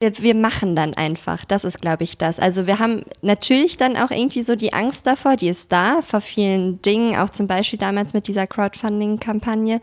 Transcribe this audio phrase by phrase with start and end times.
[0.00, 1.44] wir, wir machen dann einfach.
[1.44, 2.38] Das ist, glaube ich, das.
[2.38, 6.20] Also wir haben natürlich dann auch irgendwie so die Angst davor, die ist da, vor
[6.20, 9.80] vielen Dingen, auch zum Beispiel damals mit dieser Crowdfunding-Kampagne.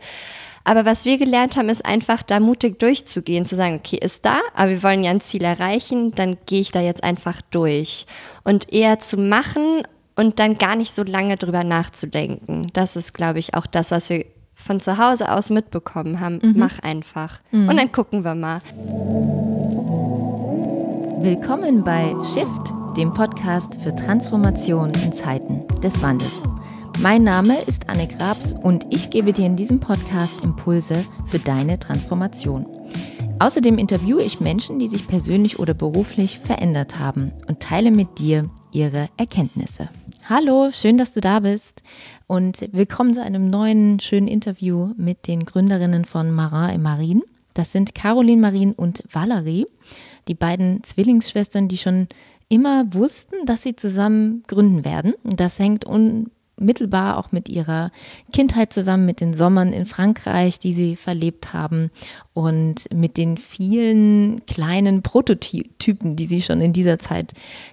[0.64, 4.40] Aber was wir gelernt haben, ist einfach da mutig durchzugehen, zu sagen, okay, ist da,
[4.54, 8.06] aber wir wollen ja ein Ziel erreichen, dann gehe ich da jetzt einfach durch.
[8.42, 9.82] Und eher zu machen
[10.16, 12.68] und dann gar nicht so lange drüber nachzudenken.
[12.72, 14.24] Das ist, glaube ich, auch das, was wir
[14.54, 16.40] von zu Hause aus mitbekommen haben.
[16.42, 16.54] Mhm.
[16.56, 17.40] Mach einfach.
[17.52, 17.68] Mhm.
[17.68, 18.62] Und dann gucken wir mal.
[21.18, 26.42] Willkommen bei Shift, dem Podcast für Transformation in Zeiten des Wandels.
[27.00, 31.78] Mein Name ist Anne Grabs und ich gebe dir in diesem Podcast Impulse für deine
[31.78, 32.66] Transformation.
[33.38, 38.50] Außerdem interviewe ich Menschen, die sich persönlich oder beruflich verändert haben und teile mit dir
[38.70, 39.88] ihre Erkenntnisse.
[40.28, 41.82] Hallo, schön, dass du da bist
[42.26, 47.22] und willkommen zu einem neuen schönen Interview mit den Gründerinnen von Marin et Marine.
[47.54, 49.66] Das sind Caroline Marin und Valerie
[50.28, 52.08] die beiden Zwillingsschwestern, die schon
[52.48, 55.14] immer wussten, dass sie zusammen gründen werden.
[55.24, 57.90] Das hängt unmittelbar auch mit ihrer
[58.32, 61.90] Kindheit zusammen, mit den Sommern in Frankreich, die sie verlebt haben
[62.32, 67.32] und mit den vielen kleinen Prototypen, die sie schon in dieser Zeit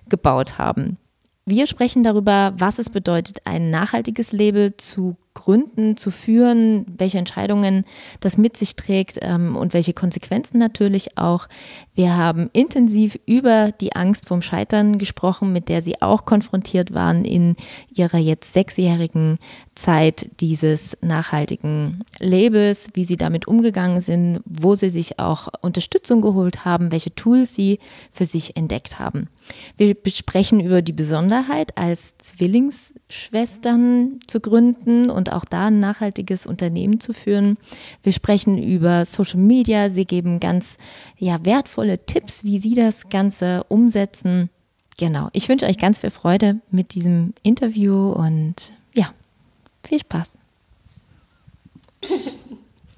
[0.09, 0.97] gebaut haben.
[1.45, 7.85] Wir sprechen darüber, was es bedeutet, ein nachhaltiges Label zu gründen, zu führen, welche Entscheidungen
[8.19, 11.47] das mit sich trägt ähm, und welche Konsequenzen natürlich auch.
[11.95, 17.25] Wir haben intensiv über die Angst vom Scheitern gesprochen, mit der sie auch konfrontiert waren
[17.25, 17.55] in
[17.93, 19.37] ihrer jetzt sechsjährigen
[19.75, 26.63] Zeit dieses nachhaltigen Labels, wie sie damit umgegangen sind, wo sie sich auch Unterstützung geholt
[26.63, 27.79] haben, welche Tools sie
[28.11, 29.29] für sich entdeckt haben.
[29.77, 36.99] Wir besprechen über die Besonderheit, als Zwillingsschwestern zu gründen und auch da ein nachhaltiges Unternehmen
[36.99, 37.57] zu führen.
[38.03, 39.89] Wir sprechen über Social Media.
[39.89, 40.77] Sie geben ganz
[41.17, 44.49] ja, wertvolle Tipps, wie Sie das Ganze umsetzen.
[44.97, 45.29] Genau.
[45.33, 49.11] Ich wünsche euch ganz viel Freude mit diesem Interview und ja,
[49.87, 50.29] viel Spaß.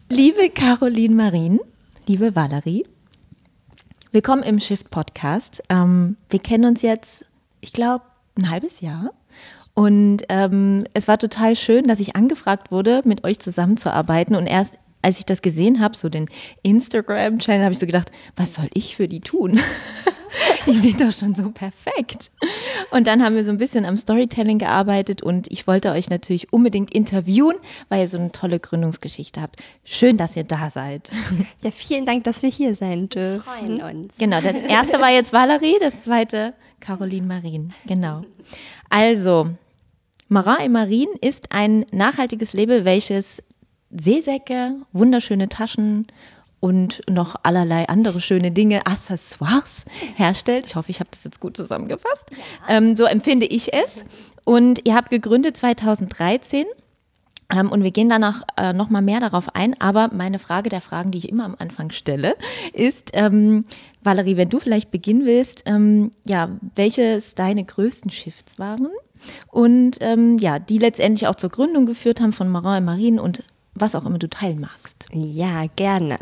[0.10, 1.60] liebe Caroline Marin,
[2.08, 2.86] liebe Valerie,
[4.12, 5.64] willkommen im Shift Podcast.
[5.70, 7.26] Ähm, wir kennen uns jetzt,
[7.62, 8.06] ich glaube,
[8.38, 9.12] ein halbes Jahr.
[9.74, 14.36] Und ähm, es war total schön, dass ich angefragt wurde, mit euch zusammenzuarbeiten.
[14.36, 16.28] Und erst als ich das gesehen habe, so den
[16.64, 19.60] Instagram-Channel, habe ich so gedacht, was soll ich für die tun?
[20.72, 22.32] die sind doch schon so perfekt.
[22.92, 26.52] Und dann haben wir so ein bisschen am Storytelling gearbeitet und ich wollte euch natürlich
[26.52, 27.56] unbedingt interviewen,
[27.90, 29.58] weil ihr so eine tolle Gründungsgeschichte habt.
[29.84, 31.12] Schön, dass ihr da seid.
[31.64, 33.42] Ja, vielen Dank, dass wir hier sein dürfen.
[33.42, 34.14] Freuen uns.
[34.18, 37.74] Genau, das erste war jetzt Valerie, das zweite Caroline Marien.
[37.88, 38.22] Genau.
[38.90, 39.50] Also,
[40.28, 43.44] Marin et Marine ist ein nachhaltiges Label, welches
[43.90, 46.08] Seesäcke, wunderschöne Taschen
[46.66, 50.66] und noch allerlei andere schöne Dinge, Accessoires herstellt.
[50.66, 52.32] Ich hoffe, ich habe das jetzt gut zusammengefasst.
[52.68, 54.04] Ähm, so empfinde ich es.
[54.46, 56.66] Und ihr habt gegründet 2013.
[57.54, 59.80] Ähm, und wir gehen danach äh, nochmal mehr darauf ein.
[59.80, 62.34] Aber meine Frage der Fragen, die ich immer am Anfang stelle,
[62.74, 63.66] ist, ähm,
[64.02, 68.88] Valerie, wenn du vielleicht beginnen willst, ähm, ja, welches deine größten Shifts waren?
[69.52, 73.44] und ähm, ja, die letztendlich auch zur Gründung geführt haben von Marin et Marine und
[73.76, 75.08] was auch immer du teilen magst.
[75.12, 76.18] Ja, gerne.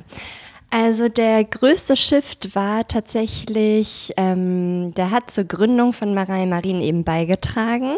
[0.70, 6.84] Also der größte Shift war tatsächlich, ähm, der hat zur Gründung von Marin et Marine
[6.84, 7.92] eben beigetragen.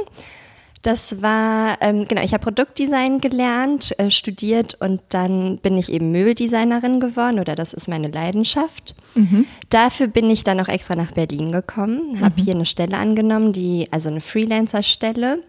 [0.81, 6.11] Das war, ähm, genau, ich habe Produktdesign gelernt, äh, studiert und dann bin ich eben
[6.11, 8.93] Möbeldesignerin geworden oder das ist meine Leidenschaft.
[9.15, 9.47] Mhm.
[9.69, 12.43] Dafür bin ich dann auch extra nach Berlin gekommen, habe mhm.
[12.43, 15.39] hier eine Stelle angenommen, die, also eine Freelancer-Stelle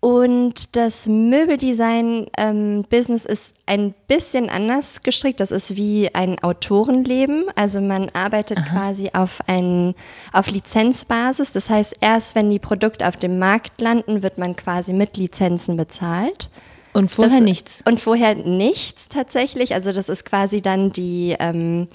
[0.00, 5.40] und das Möbeldesign-Business ähm, ist ein bisschen anders gestrickt.
[5.40, 7.44] Das ist wie ein Autorenleben.
[7.54, 8.70] Also man arbeitet Aha.
[8.70, 9.94] quasi auf, ein,
[10.32, 11.52] auf Lizenzbasis.
[11.52, 15.76] Das heißt, erst wenn die Produkte auf dem Markt landen, wird man quasi mit Lizenzen
[15.76, 16.48] bezahlt.
[16.94, 17.82] Und vorher das, nichts.
[17.86, 19.74] Und vorher nichts tatsächlich.
[19.74, 21.36] Also das ist quasi dann die...
[21.38, 21.88] Ähm,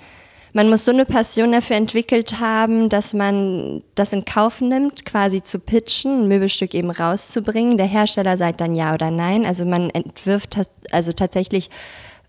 [0.55, 5.43] man muss so eine Passion dafür entwickelt haben, dass man das in Kauf nimmt, quasi
[5.43, 7.75] zu pitchen, ein Möbelstück eben rauszubringen.
[7.75, 9.45] Der Hersteller sagt dann ja oder nein.
[9.45, 10.57] Also man entwirft
[10.91, 11.69] also tatsächlich,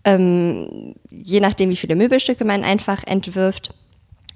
[0.03, 3.73] ähm, je nachdem, wie viele Möbelstücke man einfach entwirft,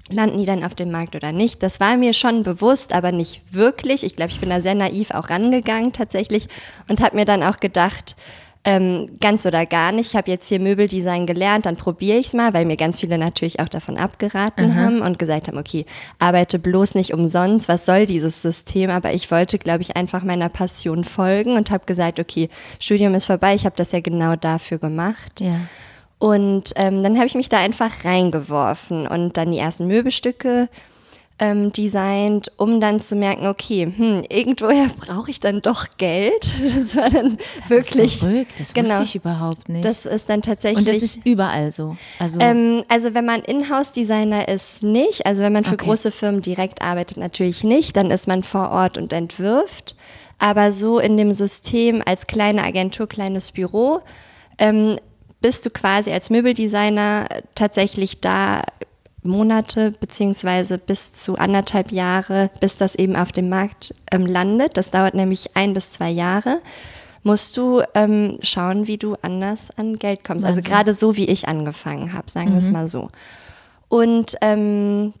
[0.08, 1.62] landen die dann auf dem Markt oder nicht.
[1.62, 4.04] Das war mir schon bewusst, aber nicht wirklich.
[4.04, 6.48] Ich glaube, ich bin da sehr naiv auch rangegangen tatsächlich
[6.88, 8.16] und habe mir dann auch gedacht,
[8.64, 10.10] ähm, ganz oder gar nicht.
[10.10, 13.18] Ich habe jetzt hier Möbeldesign gelernt, dann probiere ich es mal, weil mir ganz viele
[13.18, 14.74] natürlich auch davon abgeraten mhm.
[14.76, 15.84] haben und gesagt haben, okay,
[16.20, 18.90] arbeite bloß nicht umsonst, was soll dieses System?
[18.90, 22.48] Aber ich wollte, glaube ich, einfach meiner Passion folgen und habe gesagt, okay,
[22.78, 25.40] Studium ist vorbei, ich habe das ja genau dafür gemacht.
[25.40, 25.56] Ja.
[26.18, 30.68] Und ähm, dann habe ich mich da einfach reingeworfen und dann die ersten Möbelstücke
[31.42, 36.52] ähm, designt, um dann zu merken, okay, hm, irgendwoher brauche ich dann doch Geld.
[36.74, 38.14] Das war dann Das wirklich.
[38.14, 38.90] Ist verrückt, das genau.
[38.90, 39.84] wusste ich überhaupt nicht.
[39.84, 40.86] Das ist dann tatsächlich.
[40.86, 41.96] Und das ist überall so.
[42.20, 45.26] Also Ähm, also wenn man Inhouse-Designer ist, nicht.
[45.26, 45.86] Also wenn man für Okay.
[45.86, 47.96] große Firmen direkt arbeitet, natürlich nicht.
[47.96, 49.96] Dann ist man vor Ort und entwirft.
[50.38, 54.00] Aber so in dem System als kleine Agentur, kleines Büro,
[54.58, 54.96] ähm,
[55.40, 58.62] bist du quasi als Möbeldesigner tatsächlich da
[59.22, 64.76] Monate beziehungsweise bis zu anderthalb Jahre, bis das eben auf dem Markt ähm, landet.
[64.76, 66.60] Das dauert nämlich ein bis zwei Jahre.
[67.22, 70.44] Musst du ähm, schauen, wie du anders an Geld kommst.
[70.44, 73.10] Also gerade so, wie ich angefangen habe, sagen wir es mal so.
[73.88, 75.12] Und ähm,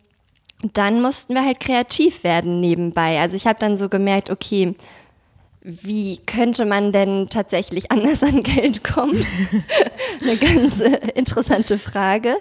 [0.72, 3.20] dann mussten wir halt kreativ werden nebenbei.
[3.20, 4.74] Also ich habe dann so gemerkt, okay,
[5.62, 9.14] wie könnte man denn tatsächlich anders an Geld kommen?
[10.22, 12.36] Eine ganz äh, interessante Frage.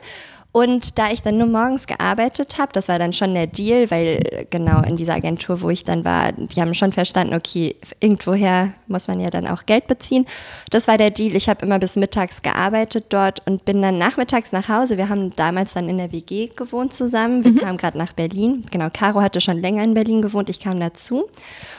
[0.54, 4.46] Und da ich dann nur morgens gearbeitet habe, das war dann schon der Deal, weil
[4.50, 9.08] genau in dieser Agentur, wo ich dann war, die haben schon verstanden, okay, irgendwoher muss
[9.08, 10.26] man ja dann auch Geld beziehen.
[10.70, 11.36] Das war der Deal.
[11.36, 14.98] Ich habe immer bis mittags gearbeitet dort und bin dann nachmittags nach Hause.
[14.98, 17.46] Wir haben damals dann in der WG gewohnt zusammen.
[17.46, 18.64] Wir kamen gerade nach Berlin.
[18.72, 20.50] Genau, Caro hatte schon länger in Berlin gewohnt.
[20.50, 21.30] Ich kam dazu.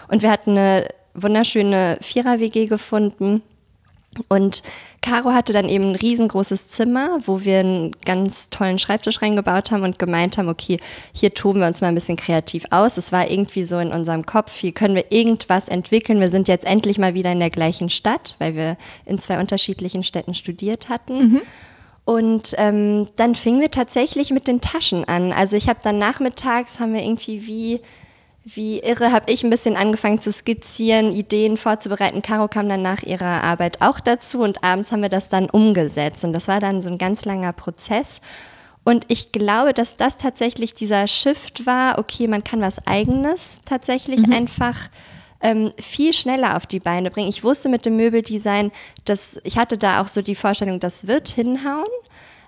[0.08, 3.42] Und wir hatten eine wunderschöne Vierer-WG gefunden.
[4.28, 4.62] Und
[5.00, 9.84] Caro hatte dann eben ein riesengroßes Zimmer, wo wir einen ganz tollen Schreibtisch reingebaut haben
[9.84, 10.78] und gemeint haben, okay,
[11.14, 12.98] hier toben wir uns mal ein bisschen kreativ aus.
[12.98, 16.20] Es war irgendwie so in unserem Kopf, hier können wir irgendwas entwickeln.
[16.20, 18.76] Wir sind jetzt endlich mal wieder in der gleichen Stadt, weil wir
[19.06, 21.16] in zwei unterschiedlichen Städten studiert hatten.
[22.04, 25.32] Und ähm, dann fingen wir tatsächlich mit den Taschen an.
[25.32, 27.80] Also ich habe dann nachmittags, haben wir irgendwie wie
[28.44, 32.22] wie irre habe ich ein bisschen angefangen zu skizzieren, Ideen vorzubereiten.
[32.22, 36.24] Caro kam dann nach ihrer Arbeit auch dazu und abends haben wir das dann umgesetzt.
[36.24, 38.20] Und das war dann so ein ganz langer Prozess.
[38.84, 44.24] Und ich glaube, dass das tatsächlich dieser Shift war, okay, man kann was eigenes tatsächlich
[44.32, 44.88] einfach
[45.40, 47.28] ähm, viel schneller auf die Beine bringen.
[47.28, 48.72] Ich wusste mit dem Möbeldesign,
[49.04, 51.86] dass ich hatte da auch so die Vorstellung, das wird hinhauen.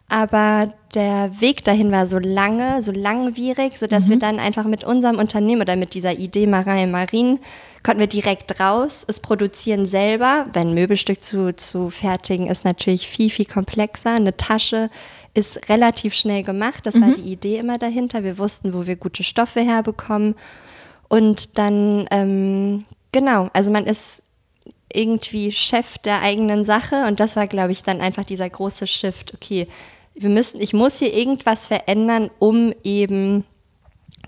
[0.09, 5.19] Aber der Weg dahin war so lange, so langwierig, sodass wir dann einfach mit unserem
[5.19, 7.41] Unternehmen oder mit dieser Idee Marine Marien
[7.83, 10.47] konnten wir direkt raus, es produzieren selber.
[10.53, 14.13] Wenn ein Möbelstück zu, zu fertigen ist natürlich viel, viel komplexer.
[14.13, 14.89] Eine Tasche
[15.35, 16.87] ist relativ schnell gemacht.
[16.87, 18.25] Das war die Idee immer dahinter.
[18.25, 20.35] Wir wussten, wo wir gute Stoffe herbekommen.
[21.09, 24.23] Und dann, ähm, genau, also man ist
[24.93, 29.35] irgendwie Chef der eigenen Sache und das war, glaube ich, dann einfach dieser große Shift.
[29.35, 29.67] Okay,
[30.15, 33.45] wir müssen, ich muss hier irgendwas verändern, um eben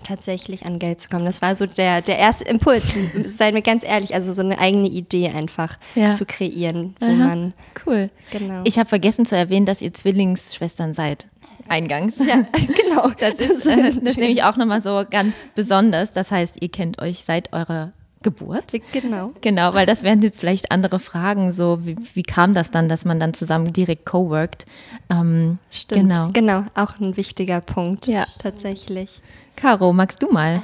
[0.03, 1.25] tatsächlich an Geld zu kommen.
[1.25, 2.93] Das war so der, der erste Impuls,
[3.25, 6.11] seien wir ganz ehrlich, also so eine eigene Idee einfach Ja.
[6.11, 7.53] zu kreieren, wo Aha, man
[7.85, 8.09] cool.
[8.31, 8.61] Genau.
[8.63, 11.27] Ich habe vergessen zu erwähnen, dass ihr Zwillingsschwestern seid.
[11.67, 12.17] Eingangs.
[12.19, 13.09] ja, genau.
[13.19, 16.13] Das ist, äh, das ist nämlich auch nochmal so ganz besonders.
[16.13, 17.91] Das heißt, ihr kennt euch seit eurer
[18.27, 18.73] Geburt.
[18.91, 19.31] genau.
[19.41, 21.53] Genau, weil das wären jetzt vielleicht andere Fragen.
[21.53, 24.65] So, wie, wie kam das dann, dass man dann zusammen direkt co-workt?
[25.09, 26.01] Ähm, Stimmt.
[26.01, 26.29] Genau.
[26.33, 28.07] Genau, auch ein wichtiger Punkt.
[28.07, 28.25] Ja.
[28.39, 29.21] Tatsächlich.
[29.55, 30.61] Caro, magst du mal?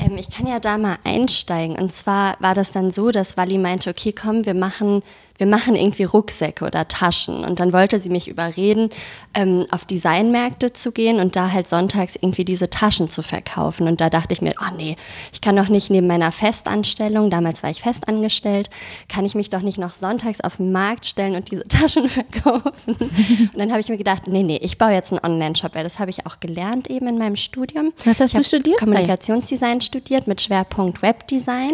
[0.00, 1.76] Ähm, ich kann ja da mal einsteigen.
[1.76, 5.02] Und zwar war das dann so, dass Wally meinte, okay, komm, wir machen,
[5.38, 7.44] wir machen irgendwie Rucksäcke oder Taschen.
[7.44, 8.90] Und dann wollte sie mich überreden,
[9.34, 13.86] ähm, auf Designmärkte zu gehen und da halt sonntags irgendwie diese Taschen zu verkaufen.
[13.86, 14.96] Und da dachte ich mir, oh nee,
[15.32, 18.68] ich kann doch nicht neben meiner Festanstellung, damals war ich festangestellt,
[19.08, 22.96] kann ich mich doch nicht noch sonntags auf den Markt stellen und diese Taschen verkaufen.
[22.96, 26.00] Und dann habe ich mir gedacht, nee, nee, ich baue jetzt einen Online-Shop, weil das
[26.00, 27.92] habe ich auch gelernt eben in meinem Studium.
[28.04, 28.80] Was hast ich du studiert?
[28.80, 31.72] Kommunikationsdesign studiert mit Schwerpunkt Webdesign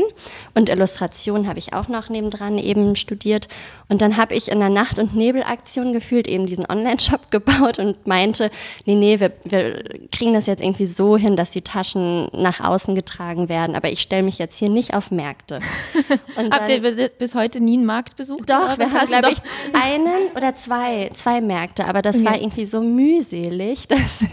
[0.55, 3.49] und Illustration habe ich auch noch nebendran eben studiert.
[3.89, 8.07] Und dann habe ich in der Nacht- und Nebelaktion gefühlt eben diesen Online-Shop gebaut und
[8.07, 8.51] meinte,
[8.87, 12.95] nee, nee, wir, wir kriegen das jetzt irgendwie so hin, dass die Taschen nach außen
[12.95, 15.61] getragen werden, aber ich stelle mich jetzt hier nicht auf Märkte.
[16.37, 16.81] Und Habt ihr
[17.11, 18.49] bis, heute nie einen Markt besucht?
[18.49, 19.21] doch, wir haben, Taschen?
[19.21, 24.25] glaube ich, einen oder zwei, zwei Märkte, aber das war irgendwie so mühselig, dass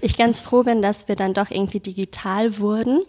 [0.00, 3.00] ich ganz froh bin, dass wir dann doch irgendwie digital wurden.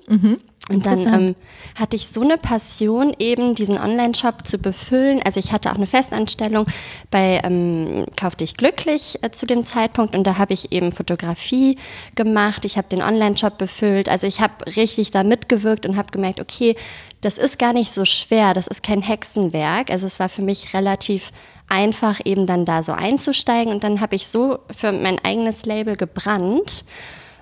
[0.75, 1.35] Und dann ähm,
[1.79, 5.21] hatte ich so eine Passion, eben diesen Online-Shop zu befüllen.
[5.23, 6.65] Also ich hatte auch eine Festanstellung
[7.09, 11.77] bei ähm, Kauf dich glücklich äh, zu dem Zeitpunkt und da habe ich eben Fotografie
[12.15, 12.65] gemacht.
[12.65, 14.09] Ich habe den Online-Shop befüllt.
[14.09, 16.75] Also ich habe richtig da mitgewirkt und habe gemerkt, okay,
[17.21, 19.91] das ist gar nicht so schwer, das ist kein Hexenwerk.
[19.91, 21.31] Also es war für mich relativ
[21.67, 23.71] einfach, eben dann da so einzusteigen.
[23.71, 26.83] Und dann habe ich so für mein eigenes Label gebrannt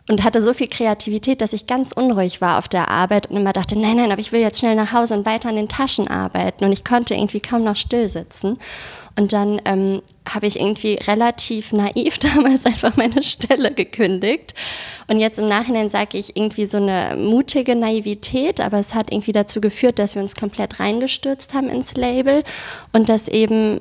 [0.09, 3.53] und hatte so viel Kreativität, dass ich ganz unruhig war auf der Arbeit und immer
[3.53, 6.07] dachte, nein, nein, aber ich will jetzt schnell nach Hause und weiter an den Taschen
[6.07, 6.65] arbeiten.
[6.65, 8.57] Und ich konnte irgendwie kaum noch still sitzen.
[9.15, 14.55] Und dann ähm, habe ich irgendwie relativ naiv damals einfach meine Stelle gekündigt.
[15.07, 19.31] Und jetzt im Nachhinein sage ich irgendwie so eine mutige Naivität, aber es hat irgendwie
[19.31, 22.43] dazu geführt, dass wir uns komplett reingestürzt haben ins Label
[22.93, 23.79] und das eben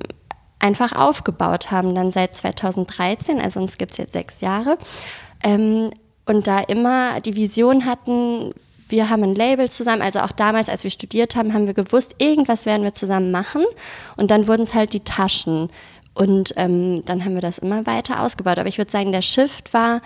[0.58, 4.76] einfach aufgebaut haben, dann seit 2013, also uns gibt es jetzt sechs Jahre.
[5.42, 5.88] Ähm,
[6.28, 8.52] und da immer die Vision hatten,
[8.88, 12.16] wir haben ein Label zusammen, also auch damals, als wir studiert haben, haben wir gewusst,
[12.18, 13.64] irgendwas werden wir zusammen machen.
[14.16, 15.70] Und dann wurden es halt die Taschen.
[16.14, 18.58] Und ähm, dann haben wir das immer weiter ausgebaut.
[18.58, 20.02] Aber ich würde sagen, der Shift war,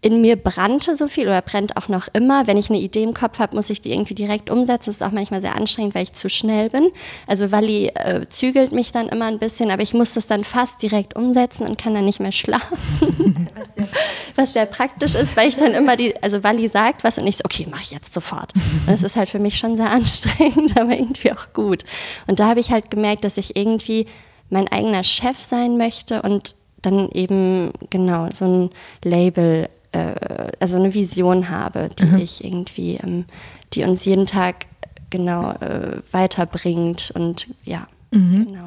[0.00, 2.46] in mir brannte so viel oder brennt auch noch immer.
[2.46, 4.90] Wenn ich eine Idee im Kopf habe, muss ich die irgendwie direkt umsetzen.
[4.90, 6.90] Das ist auch manchmal sehr anstrengend, weil ich zu schnell bin.
[7.26, 10.82] Also Wally äh, zügelt mich dann immer ein bisschen, aber ich muss das dann fast
[10.82, 13.48] direkt umsetzen und kann dann nicht mehr schlafen.
[13.56, 13.88] Was sehr,
[14.36, 17.38] was sehr praktisch ist, weil ich dann immer die, also Wally sagt was und ich
[17.38, 18.54] so, okay, mach ich jetzt sofort.
[18.54, 21.84] Und das ist halt für mich schon sehr anstrengend, aber irgendwie auch gut.
[22.28, 24.06] Und da habe ich halt gemerkt, dass ich irgendwie
[24.48, 28.70] mein eigener Chef sein möchte und dann eben genau so ein
[29.02, 30.14] Label äh,
[30.60, 32.18] also eine Vision habe, die mhm.
[32.18, 33.24] ich irgendwie, ähm,
[33.72, 34.66] die uns jeden Tag
[35.10, 38.46] genau äh, weiterbringt und ja, mhm.
[38.46, 38.66] genau.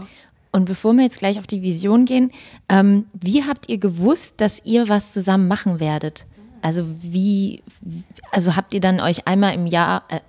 [0.52, 2.32] Und bevor wir jetzt gleich auf die Vision gehen,
[2.68, 6.26] ähm, wie habt ihr gewusst, dass ihr was zusammen machen werdet?
[6.62, 7.64] Also wie,
[8.32, 10.20] also habt ihr dann euch einmal im Jahr, äh,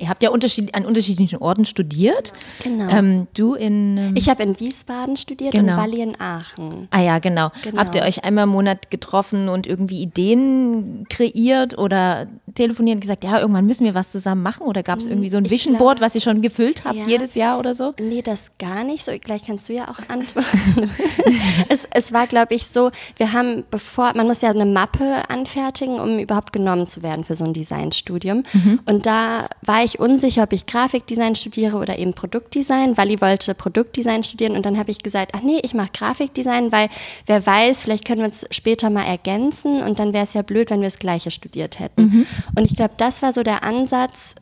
[0.00, 2.32] Ihr habt ja unterschied an unterschiedlichen Orten studiert.
[2.64, 2.88] Genau.
[2.88, 3.98] Ähm, du in.
[3.98, 5.74] Ähm, ich habe in Wiesbaden studiert genau.
[5.74, 6.88] und Walli in Aachen.
[6.90, 7.50] Ah ja, genau.
[7.62, 7.78] genau.
[7.78, 13.24] Habt ihr euch einmal im Monat getroffen und irgendwie Ideen kreiert oder telefoniert und gesagt,
[13.24, 14.66] ja, irgendwann müssen wir was zusammen machen?
[14.66, 17.06] Oder gab es irgendwie so ein ich Vision Board, was ihr schon gefüllt habt ja.
[17.06, 17.92] jedes Jahr oder so?
[18.00, 19.12] Nee, das gar nicht so.
[19.20, 20.90] Gleich kannst du ja auch antworten.
[21.68, 26.00] es, es war, glaube ich, so, wir haben bevor, man muss ja eine Mappe anfertigen,
[26.00, 28.44] um überhaupt genommen zu werden für so ein Designstudium.
[28.52, 28.80] Mhm.
[28.86, 32.96] Und da war ich unsicher, ob ich Grafikdesign studiere oder eben Produktdesign.
[32.96, 36.88] Wally wollte Produktdesign studieren und dann habe ich gesagt, ach nee, ich mache Grafikdesign, weil
[37.26, 40.70] wer weiß, vielleicht können wir uns später mal ergänzen und dann wäre es ja blöd,
[40.70, 42.02] wenn wir das gleiche studiert hätten.
[42.02, 42.26] Mhm.
[42.56, 44.34] Und ich glaube, das war so der Ansatz,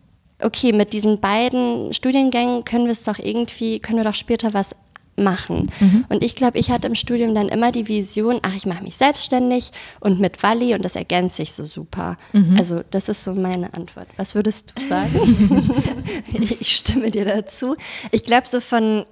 [0.42, 4.74] okay, mit diesen beiden Studiengängen können wir es doch irgendwie, können wir doch später was
[5.18, 5.70] machen.
[5.80, 6.04] Mhm.
[6.08, 8.96] Und ich glaube, ich hatte im Studium dann immer die Vision, ach, ich mache mich
[8.96, 12.16] selbstständig und mit Walli und das ergänzt sich so super.
[12.32, 12.56] Mhm.
[12.58, 14.08] Also das ist so meine Antwort.
[14.16, 15.72] Was würdest du sagen?
[16.60, 17.76] ich stimme dir dazu.
[18.10, 19.04] Ich glaube, so von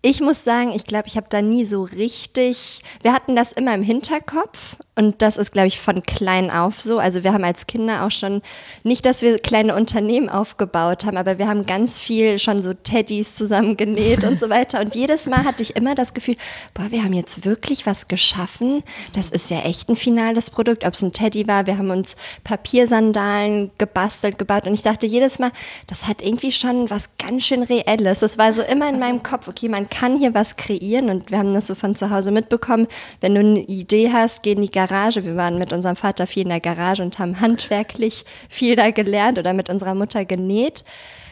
[0.00, 2.82] ich muss sagen, ich glaube, ich habe da nie so richtig.
[3.02, 6.98] Wir hatten das immer im Hinterkopf und das ist, glaube ich, von klein auf so.
[6.98, 8.42] Also wir haben als Kinder auch schon
[8.82, 13.36] nicht, dass wir kleine Unternehmen aufgebaut haben, aber wir haben ganz viel schon so Teddys
[13.36, 14.80] zusammengenäht und so weiter.
[14.80, 16.34] Und jedes Mal hatte ich immer das Gefühl,
[16.74, 18.82] boah, wir haben jetzt wirklich was geschaffen.
[19.12, 20.84] Das ist ja echt ein finales Produkt.
[20.84, 24.66] Ob es ein Teddy war, wir haben uns Papiersandalen gebastelt, gebaut.
[24.66, 25.52] Und ich dachte jedes Mal,
[25.86, 28.18] das hat irgendwie schon was ganz schön Reelles.
[28.18, 31.38] Das war so immer in meinem Kopf, okay, man kann hier was kreieren und wir
[31.38, 32.88] haben das so von zu Hause mitbekommen.
[33.20, 34.87] Wenn du eine Idee hast, geh in die Garage.
[34.90, 39.38] Wir waren mit unserem Vater viel in der Garage und haben handwerklich viel da gelernt
[39.38, 40.84] oder mit unserer Mutter genäht,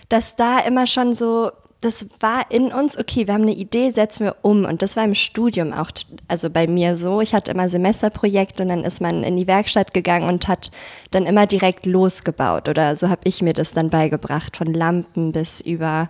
[0.08, 4.24] dass da immer schon so das war in uns, okay, wir haben eine Idee, setzen
[4.24, 4.64] wir um.
[4.64, 5.90] Und das war im Studium auch,
[6.26, 7.20] also bei mir so.
[7.20, 10.70] Ich hatte immer Semesterprojekte und dann ist man in die Werkstatt gegangen und hat
[11.10, 12.68] dann immer direkt losgebaut.
[12.68, 16.08] Oder so habe ich mir das dann beigebracht, von Lampen bis über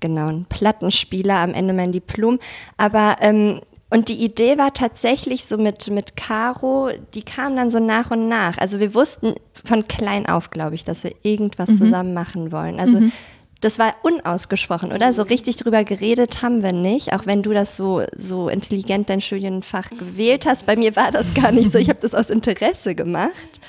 [0.00, 2.38] genau, ein Plattenspieler am Ende mein Diplom.
[2.76, 3.60] Aber ähm,
[3.90, 8.28] und die Idee war tatsächlich so mit, mit Caro, die kam dann so nach und
[8.28, 8.58] nach.
[8.58, 11.76] Also wir wussten von klein auf, glaube ich, dass wir irgendwas mhm.
[11.76, 12.80] zusammen machen wollen.
[12.80, 13.12] Also mhm.
[13.60, 15.12] das war unausgesprochen, oder?
[15.12, 19.20] So richtig drüber geredet haben wir nicht, auch wenn du das so, so intelligent dein
[19.20, 20.66] Studienfach gewählt hast.
[20.66, 21.78] Bei mir war das gar nicht so.
[21.78, 23.60] Ich habe das aus Interesse gemacht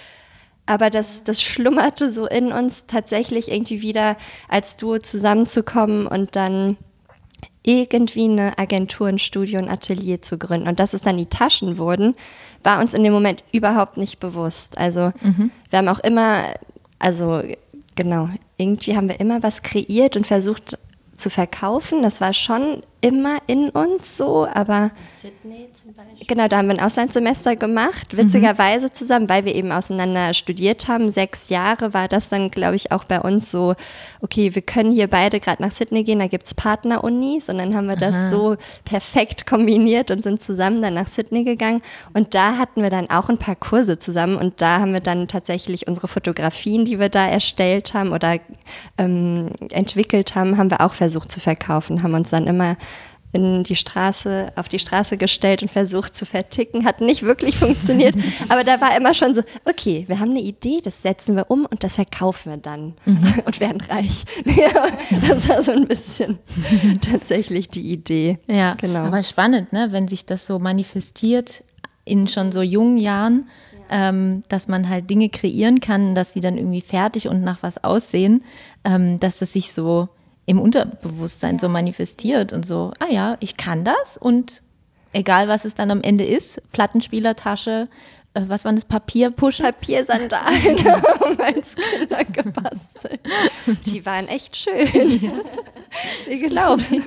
[0.65, 4.17] aber das, das schlummerte so in uns tatsächlich irgendwie wieder
[4.50, 6.77] als Duo zusammenzukommen und dann
[7.65, 10.67] irgendwie eine Agentur, ein Studio, ein Atelier zu gründen.
[10.67, 12.15] Und dass es dann die Taschen wurden,
[12.63, 14.77] war uns in dem Moment überhaupt nicht bewusst.
[14.77, 15.51] Also mhm.
[15.69, 16.43] wir haben auch immer,
[17.00, 17.41] also
[17.95, 20.77] genau, irgendwie haben wir immer was kreiert und versucht
[21.17, 22.03] zu verkaufen.
[22.03, 26.25] Das war schon immer in uns so, aber Sydney zum Beispiel.
[26.27, 28.93] genau, da haben wir ein Auslandssemester gemacht, witzigerweise mhm.
[28.93, 31.12] zusammen, weil wir eben auseinander studiert haben.
[31.12, 33.75] Sechs Jahre war das dann, glaube ich, auch bei uns so,
[34.21, 37.75] okay, wir können hier beide gerade nach Sydney gehen, da gibt es Partnerunis und dann
[37.75, 38.29] haben wir das Aha.
[38.29, 41.81] so perfekt kombiniert und sind zusammen dann nach Sydney gegangen
[42.13, 45.27] und da hatten wir dann auch ein paar Kurse zusammen und da haben wir dann
[45.27, 48.39] tatsächlich unsere Fotografien, die wir da erstellt haben oder
[48.97, 52.77] ähm, entwickelt haben, haben wir auch versucht zu verkaufen, haben uns dann immer
[53.36, 56.86] in die Straße, auf die Straße gestellt und versucht zu verticken.
[56.86, 58.15] Hat nicht wirklich funktioniert,
[58.50, 61.65] aber da war immer schon so, okay, wir haben eine Idee, das setzen wir um
[61.65, 63.34] und das verkaufen wir dann mhm.
[63.46, 64.24] und werden reich.
[65.27, 66.39] Das war so ein bisschen
[67.01, 68.39] tatsächlich die Idee.
[68.48, 69.06] Ja, genau.
[69.06, 71.63] Aber spannend, ne, wenn sich das so manifestiert
[72.06, 73.50] in schon so jungen Jahren,
[73.89, 74.10] ja.
[74.10, 77.84] ähm, dass man halt Dinge kreieren kann, dass sie dann irgendwie fertig und nach was
[77.84, 78.44] aussehen,
[78.84, 80.10] ähm, dass das sich so
[80.45, 84.61] im Unterbewusstsein so manifestiert und so, ah ja, ich kann das und
[85.13, 87.87] egal was es dann am Ende ist, Plattenspielertasche,
[88.35, 89.65] äh, was war das, Papier pushen?
[89.65, 93.21] Papiersandalen haben als Kinder gebastelt.
[93.85, 95.19] Die waren echt schön.
[95.21, 95.31] Ja.
[96.29, 97.03] Die glaube ich.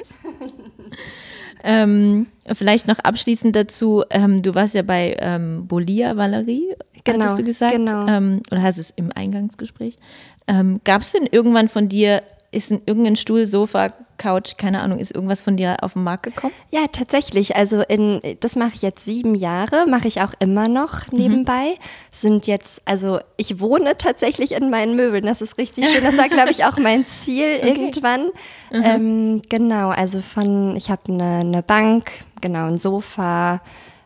[1.63, 7.39] Ähm, vielleicht noch abschließend dazu, ähm, du warst ja bei ähm, Bolia Valerie, genau, hattest
[7.39, 8.07] du gesagt, genau.
[8.07, 9.99] Ähm, oder hast es im Eingangsgespräch.
[10.47, 14.99] Ähm, Gab es denn irgendwann von dir ist in irgendein Stuhl, Sofa, Couch, keine Ahnung,
[14.99, 16.53] ist irgendwas von dir auf den Markt gekommen?
[16.71, 17.57] Ja, tatsächlich.
[17.57, 21.19] Also in, das mache ich jetzt sieben Jahre, mache ich auch immer noch mhm.
[21.19, 21.75] nebenbei.
[21.75, 21.83] Mhm.
[22.11, 25.25] Sind jetzt, also ich wohne tatsächlich in meinen Möbeln.
[25.25, 26.03] Das ist richtig schön.
[26.03, 27.69] Das war, glaube ich, auch mein Ziel okay.
[27.69, 28.27] irgendwann.
[28.73, 28.83] Mhm.
[28.83, 33.61] Ähm, genau, also von, ich habe eine, eine Bank, genau, ein Sofa,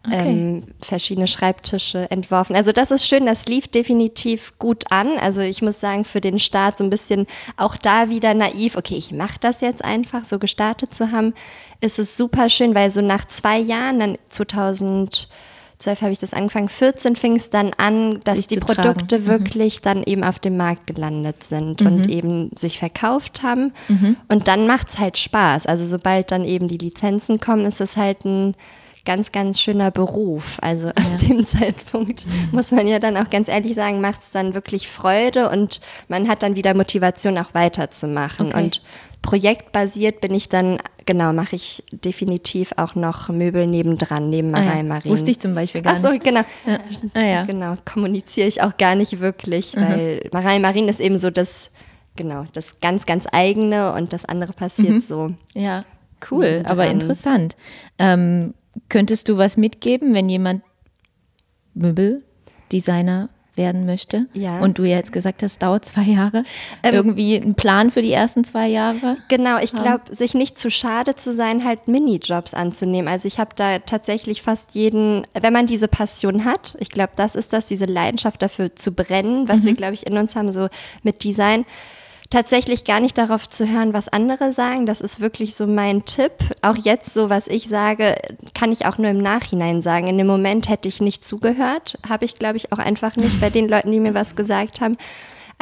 [0.05, 0.29] Okay.
[0.29, 2.57] Ähm, verschiedene Schreibtische entworfen.
[2.57, 5.17] Also das ist schön, das lief definitiv gut an.
[5.21, 8.97] Also ich muss sagen, für den Start so ein bisschen auch da wieder naiv, okay,
[8.97, 11.35] ich mache das jetzt einfach, so gestartet zu haben,
[11.81, 15.29] ist es super schön, weil so nach zwei Jahren, dann 2012
[16.01, 19.23] habe ich das angefangen, 14 fing es dann an, dass sich die Produkte tragen.
[19.23, 19.27] Mhm.
[19.29, 19.85] wirklich mhm.
[19.85, 21.87] dann eben auf dem Markt gelandet sind mhm.
[21.87, 23.73] und eben sich verkauft haben.
[23.87, 24.17] Mhm.
[24.27, 25.67] Und dann macht es halt Spaß.
[25.67, 28.57] Also sobald dann eben die Lizenzen kommen, ist es halt ein
[29.05, 30.59] ganz, ganz schöner Beruf.
[30.61, 30.93] Also ja.
[30.97, 32.49] ab dem Zeitpunkt mhm.
[32.53, 36.29] muss man ja dann auch ganz ehrlich sagen, macht es dann wirklich Freude und man
[36.29, 38.49] hat dann wieder Motivation auch weiterzumachen.
[38.49, 38.63] Okay.
[38.63, 38.83] Und
[39.23, 44.99] projektbasiert bin ich dann, genau, mache ich definitiv auch noch Möbel nebendran, neben Marei ah,
[44.99, 45.05] ja.
[45.05, 46.25] Wusste ich zum Beispiel gar Ach so, nicht.
[46.25, 46.43] genau.
[46.67, 46.79] Ja.
[47.15, 47.45] Ah, ja.
[47.45, 49.81] Genau, kommuniziere ich auch gar nicht wirklich, mhm.
[49.81, 51.71] weil Marei Marin ist eben so das,
[52.17, 55.01] genau, das ganz, ganz eigene und das andere passiert mhm.
[55.01, 55.31] so.
[55.55, 55.85] Ja,
[56.31, 57.57] cool, aber interessant.
[57.99, 58.55] Ähm,
[58.89, 60.63] Könntest du was mitgeben, wenn jemand
[61.75, 64.27] Möbeldesigner werden möchte?
[64.33, 64.61] Ja.
[64.61, 66.45] Und du jetzt gesagt hast, dauert zwei Jahre.
[66.83, 69.19] Ähm, Irgendwie ein Plan für die ersten zwei Jahre?
[69.29, 73.09] Genau, ich glaube, sich nicht zu schade zu sein, halt Minijobs anzunehmen.
[73.09, 77.35] Also ich habe da tatsächlich fast jeden, wenn man diese Passion hat, ich glaube, das
[77.35, 79.65] ist das, diese Leidenschaft dafür zu brennen, was mhm.
[79.65, 80.69] wir, glaube ich, in uns haben, so
[81.03, 81.67] mit Design
[82.33, 84.87] tatsächlich gar nicht darauf zu hören, was andere sagen.
[84.87, 86.33] Das ist wirklich so mein Tipp.
[86.63, 88.17] Auch jetzt so, was ich sage,
[88.55, 90.07] kann ich auch nur im Nachhinein sagen.
[90.07, 93.51] In dem Moment hätte ich nicht zugehört, habe ich, glaube ich, auch einfach nicht bei
[93.51, 94.97] den Leuten, die mir was gesagt haben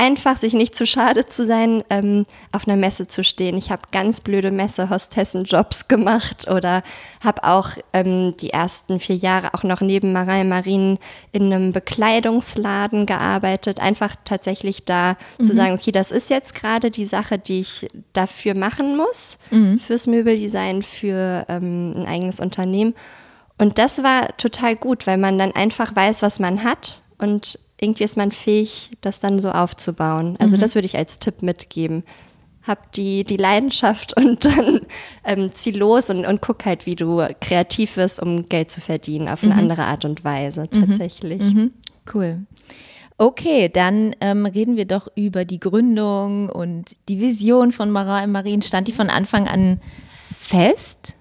[0.00, 3.58] einfach sich nicht zu schade zu sein, ähm, auf einer Messe zu stehen.
[3.58, 6.82] Ich habe ganz blöde Messe-Hostessen-Jobs gemacht oder
[7.22, 10.98] habe auch ähm, die ersten vier Jahre auch noch neben Marei Marien
[11.32, 13.78] in einem Bekleidungsladen gearbeitet.
[13.78, 15.44] Einfach tatsächlich da mhm.
[15.44, 19.78] zu sagen, okay, das ist jetzt gerade die Sache, die ich dafür machen muss, mhm.
[19.78, 22.94] fürs Möbeldesign, für ähm, ein eigenes Unternehmen.
[23.58, 28.04] Und das war total gut, weil man dann einfach weiß, was man hat und irgendwie
[28.04, 30.36] ist man fähig, das dann so aufzubauen.
[30.38, 30.60] Also mhm.
[30.60, 32.04] das würde ich als Tipp mitgeben.
[32.62, 34.80] Hab die, die Leidenschaft und dann
[35.24, 39.28] ähm, zieh los und, und guck halt, wie du kreativ wirst, um Geld zu verdienen,
[39.28, 39.60] auf eine mhm.
[39.60, 40.86] andere Art und Weise mhm.
[40.86, 41.42] tatsächlich.
[41.42, 41.72] Mhm.
[42.12, 42.40] Cool.
[43.16, 48.32] Okay, dann ähm, reden wir doch über die Gründung und die Vision von Mara im
[48.32, 48.62] Marien.
[48.62, 49.80] Stand die von Anfang an
[50.22, 51.16] fest?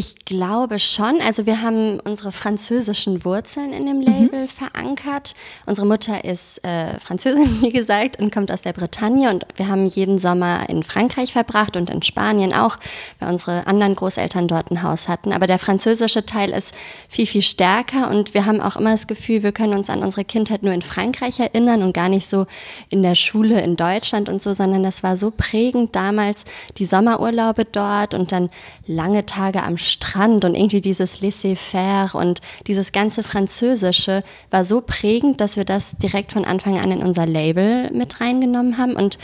[0.00, 1.20] Ich glaube schon.
[1.26, 4.04] Also wir haben unsere französischen Wurzeln in dem mhm.
[4.04, 4.48] Label mhm.
[4.48, 5.34] verankert.
[5.66, 9.28] Unsere Mutter ist äh, Französin, wie gesagt, und kommt aus der Bretagne.
[9.28, 12.76] Und wir haben jeden Sommer in Frankreich verbracht und in Spanien auch,
[13.18, 15.32] weil unsere anderen Großeltern dort ein Haus hatten.
[15.32, 16.72] Aber der französische Teil ist
[17.08, 18.08] viel, viel stärker.
[18.08, 20.82] Und wir haben auch immer das Gefühl, wir können uns an unsere Kindheit nur in
[20.82, 22.46] Frankreich erinnern und gar nicht so
[22.88, 26.44] in der Schule in Deutschland und so, sondern das war so prägend damals,
[26.76, 28.48] die Sommerurlaube dort und dann
[28.86, 35.40] lange Tage am Strand und irgendwie dieses Laissez-faire und dieses ganze Französische war so prägend,
[35.40, 39.18] dass wir das direkt von Anfang an in unser Label mit reingenommen haben und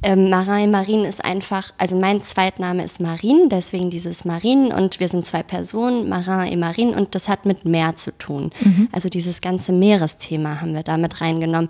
[0.00, 5.08] ähm, Marin Marin ist einfach, also mein Zweitname ist Marin, deswegen dieses Marin und wir
[5.08, 8.52] sind zwei Personen, Marin et Marin und das hat mit Meer zu tun.
[8.60, 8.88] Mhm.
[8.92, 11.68] Also dieses ganze Meeresthema haben wir da mit reingenommen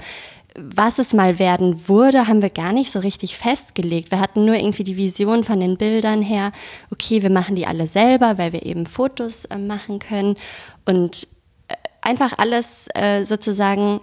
[0.58, 4.10] was es mal werden wurde, haben wir gar nicht so richtig festgelegt.
[4.10, 6.52] Wir hatten nur irgendwie die Vision von den Bildern her,
[6.90, 10.36] okay, wir machen die alle selber, weil wir eben Fotos äh, machen können
[10.84, 11.26] und
[11.68, 14.00] äh, einfach alles äh, sozusagen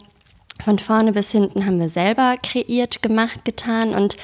[0.64, 4.16] von vorne bis hinten haben wir selber kreiert, gemacht, getan und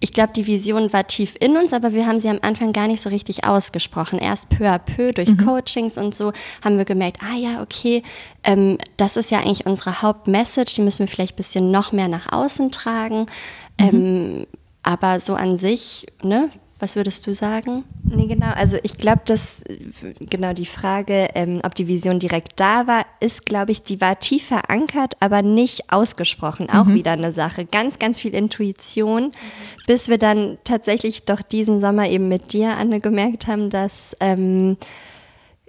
[0.00, 2.86] ich glaube, die Vision war tief in uns, aber wir haben sie am Anfang gar
[2.86, 4.18] nicht so richtig ausgesprochen.
[4.18, 5.44] Erst peu à peu durch mhm.
[5.44, 6.32] Coachings und so
[6.64, 8.02] haben wir gemerkt, ah ja, okay,
[8.44, 12.08] ähm, das ist ja eigentlich unsere Hauptmessage, die müssen wir vielleicht ein bisschen noch mehr
[12.08, 13.26] nach außen tragen.
[13.80, 13.88] Mhm.
[13.88, 14.46] Ähm,
[14.84, 16.48] aber so an sich, ne,
[16.80, 17.84] was würdest du sagen?
[18.04, 18.52] Nee, genau.
[18.54, 19.64] Also ich glaube, dass
[20.20, 24.20] genau die Frage, ähm, ob die Vision direkt da war, ist, glaube ich, die war
[24.20, 26.70] tief verankert, aber nicht ausgesprochen.
[26.70, 26.94] Auch mhm.
[26.94, 27.64] wieder eine Sache.
[27.64, 29.32] Ganz, ganz viel Intuition, mhm.
[29.86, 34.76] bis wir dann tatsächlich doch diesen Sommer eben mit dir, Anne, gemerkt haben, dass ähm,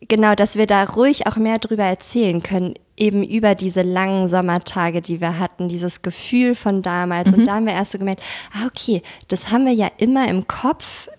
[0.07, 5.01] genau, dass wir da ruhig auch mehr drüber erzählen können eben über diese langen Sommertage,
[5.01, 7.31] die wir hatten, dieses Gefühl von damals.
[7.31, 7.39] Mhm.
[7.39, 10.47] Und da haben wir erst so gemerkt, ah, okay, das haben wir ja immer im
[10.47, 11.09] Kopf,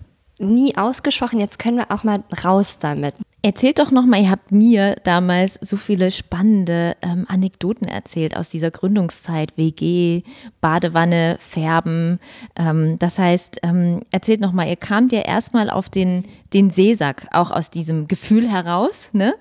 [0.41, 3.15] nie ausgesprochen, jetzt können wir auch mal raus damit.
[3.43, 8.71] Erzählt doch nochmal, ihr habt mir damals so viele spannende ähm, Anekdoten erzählt aus dieser
[8.71, 10.23] Gründungszeit, WG,
[10.61, 12.21] Badewanne, Färben.
[12.57, 17.51] Ähm, das heißt, ähm, erzählt nochmal, ihr kamt ja erstmal auf den, den Seesack, auch
[17.51, 19.35] aus diesem Gefühl heraus, ne?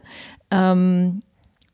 [0.51, 1.21] Ähm,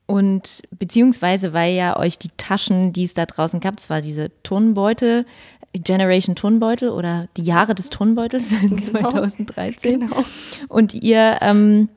[0.08, 4.32] und beziehungsweise, weil ja euch die Taschen, die es da draußen gab, es war diese
[4.44, 5.26] Turnbeutel,
[5.74, 9.12] Generation Turnbeutel oder die Jahre des Turnbeutels in genau.
[9.12, 10.00] 2013.
[10.00, 10.24] Genau.
[10.68, 11.90] Und ihr ähm,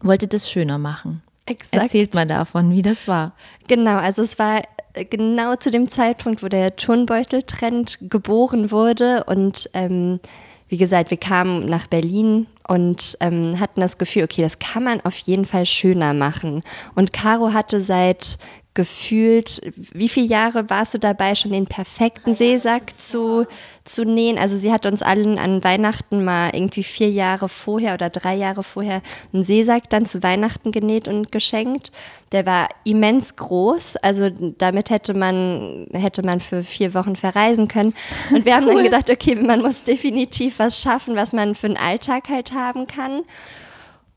[0.00, 1.22] wolltet es schöner machen.
[1.46, 1.82] Exakt.
[1.82, 3.32] Erzählt mal davon, wie das war.
[3.68, 9.68] Genau, also es war äh, genau zu dem Zeitpunkt, wo der Turnbeuteltrend geboren wurde und
[9.72, 10.20] ähm,
[10.68, 15.00] wie gesagt, wir kamen nach Berlin und ähm, hatten das Gefühl, okay, das kann man
[15.00, 16.62] auf jeden Fall schöner machen.
[16.94, 18.38] Und Caro hatte seit
[18.78, 23.44] gefühlt, wie viele Jahre warst du dabei, schon den perfekten Seesack zu,
[23.84, 24.38] zu nähen?
[24.38, 28.62] Also sie hat uns allen an Weihnachten mal irgendwie vier Jahre vorher oder drei Jahre
[28.62, 31.90] vorher einen Seesack dann zu Weihnachten genäht und geschenkt.
[32.30, 37.94] Der war immens groß, also damit hätte man, hätte man für vier Wochen verreisen können.
[38.30, 38.74] Und wir haben cool.
[38.74, 42.86] dann gedacht, okay, man muss definitiv was schaffen, was man für einen Alltag halt haben
[42.86, 43.22] kann.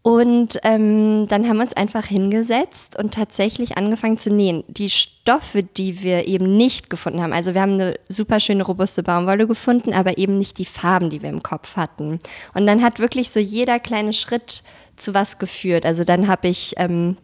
[0.04, 4.64] Und ähm, dann haben wir uns einfach hingesetzt und tatsächlich angefangen zu nähen.
[4.68, 9.04] Die Stoffe, die wir eben nicht gefunden haben, also wir haben eine super schöne robuste
[9.04, 12.20] Baumwolle gefunden, aber eben nicht die Farben, die wir im Kopf hatten.
[12.56, 14.64] Und dann hat wirklich so jeder kleine Schritt
[14.96, 15.86] zu was geführt.
[15.86, 17.18] Also dann habe ich ähm,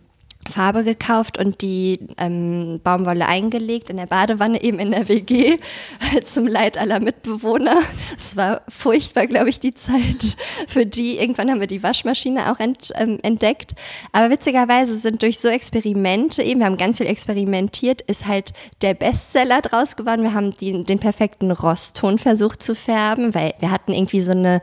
[0.47, 5.57] Farbe gekauft und die ähm, Baumwolle eingelegt in der Badewanne eben in der WG
[6.25, 7.77] zum Leid aller Mitbewohner.
[8.17, 11.17] Es war furchtbar, glaube ich, die Zeit für die.
[11.17, 13.75] Irgendwann haben wir die Waschmaschine auch ent, ähm, entdeckt.
[14.11, 18.93] Aber witzigerweise sind durch so Experimente eben, wir haben ganz viel experimentiert, ist halt der
[18.93, 20.23] Bestseller draus geworden.
[20.23, 24.61] Wir haben die, den perfekten Rostton versucht zu färben, weil wir hatten irgendwie so eine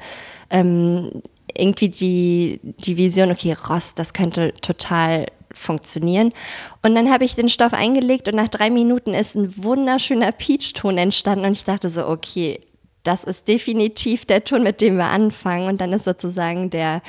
[0.51, 1.23] ähm,
[1.57, 6.33] irgendwie die, die Vision, okay, Rost, das könnte total funktionieren.
[6.83, 10.99] Und dann habe ich den Stoff eingelegt und nach drei Minuten ist ein wunderschöner Peach-Ton
[10.99, 12.61] entstanden und ich dachte so, okay,
[13.05, 15.69] das ist definitiv der Ton, mit dem wir anfangen.
[15.69, 17.03] Und dann ist sozusagen der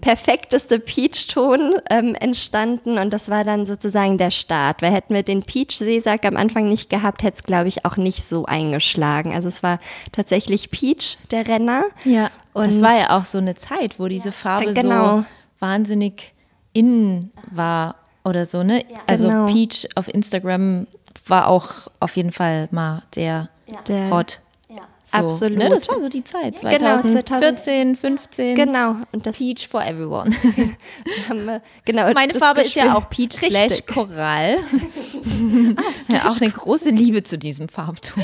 [0.00, 4.82] perfekteste Peach-Ton ähm, entstanden und das war dann sozusagen der Start.
[4.82, 8.24] Weil hätten wir den Peach-Seesack am Anfang nicht gehabt, hätte es, glaube ich, auch nicht
[8.24, 9.32] so eingeschlagen.
[9.32, 9.78] Also es war
[10.12, 11.84] tatsächlich Peach, der Renner.
[12.04, 15.18] Ja, und es war ja auch so eine Zeit, wo diese Farbe genau.
[15.18, 15.24] so
[15.58, 16.33] wahnsinnig
[16.74, 18.84] in war oder so, ne?
[18.90, 19.46] Ja, also genau.
[19.46, 20.86] Peach auf Instagram
[21.26, 23.80] war auch auf jeden Fall mal der, ja.
[23.82, 24.40] der Hot.
[24.68, 24.80] Ja.
[25.04, 25.58] So, Absolut.
[25.58, 26.58] Ne, das war so die Zeit.
[26.58, 28.56] 2014, genau, 15.
[28.56, 28.96] Genau.
[29.12, 30.30] Und das Peach for everyone.
[31.28, 33.50] wir, genau, Meine Farbe ist ja auch Peach Richtig.
[33.50, 34.56] slash Korall.
[35.76, 35.82] ah,
[36.12, 38.22] ja, auch eine große Liebe zu diesem Farbton.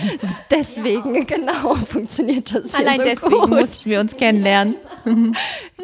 [0.51, 3.51] Deswegen, genau, funktioniert das Allein so deswegen gut.
[3.51, 4.77] mussten wir uns kennenlernen.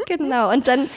[0.07, 0.51] genau.
[0.51, 0.89] Und dann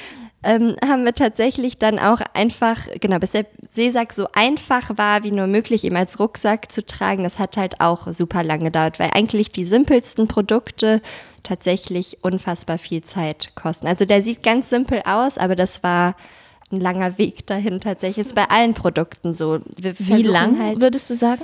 [0.43, 5.31] ähm, haben wir tatsächlich dann auch einfach, genau, bis der Seesack so einfach war wie
[5.31, 9.11] nur möglich, ihm als Rucksack zu tragen, das hat halt auch super lange gedauert, weil
[9.13, 11.01] eigentlich die simpelsten Produkte
[11.43, 13.87] tatsächlich unfassbar viel Zeit kosten.
[13.87, 16.15] Also der sieht ganz simpel aus, aber das war
[16.71, 18.27] ein langer Weg dahin tatsächlich.
[18.27, 19.59] Ist bei allen Produkten so.
[19.77, 21.41] wie lang halt, würdest du sagen?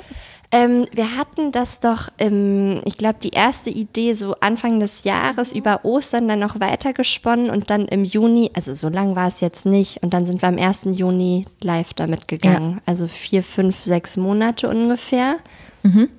[0.56, 5.52] Ähm, wir hatten das doch, im, ich glaube, die erste Idee so Anfang des Jahres
[5.52, 9.66] über Ostern dann noch weitergesponnen und dann im Juni, also so lang war es jetzt
[9.66, 10.88] nicht, und dann sind wir am 1.
[10.92, 12.76] Juni live damit gegangen.
[12.76, 12.82] Ja.
[12.86, 15.36] Also vier, fünf, sechs Monate ungefähr.
[15.84, 16.10] Mhm.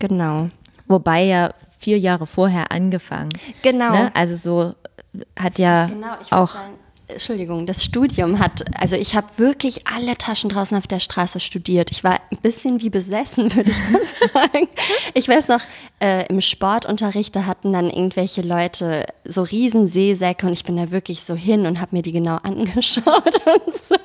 [0.00, 0.50] Genau.
[0.88, 3.30] Wobei ja vier Jahre vorher angefangen.
[3.62, 3.92] Genau.
[3.92, 4.10] Ne?
[4.14, 4.74] Also so
[5.38, 6.50] hat ja genau, auch.
[6.54, 6.74] Sagen,
[7.08, 11.92] Entschuldigung, das Studium hat, also ich habe wirklich alle Taschen draußen auf der Straße studiert.
[11.92, 14.68] Ich war ein bisschen wie besessen, würde ich sagen.
[15.14, 15.60] Ich weiß noch,
[16.00, 20.90] äh, im Sportunterricht, da hatten dann irgendwelche Leute so riesen Seesäcke und ich bin da
[20.90, 23.06] wirklich so hin und habe mir die genau angeschaut
[23.66, 23.96] und so.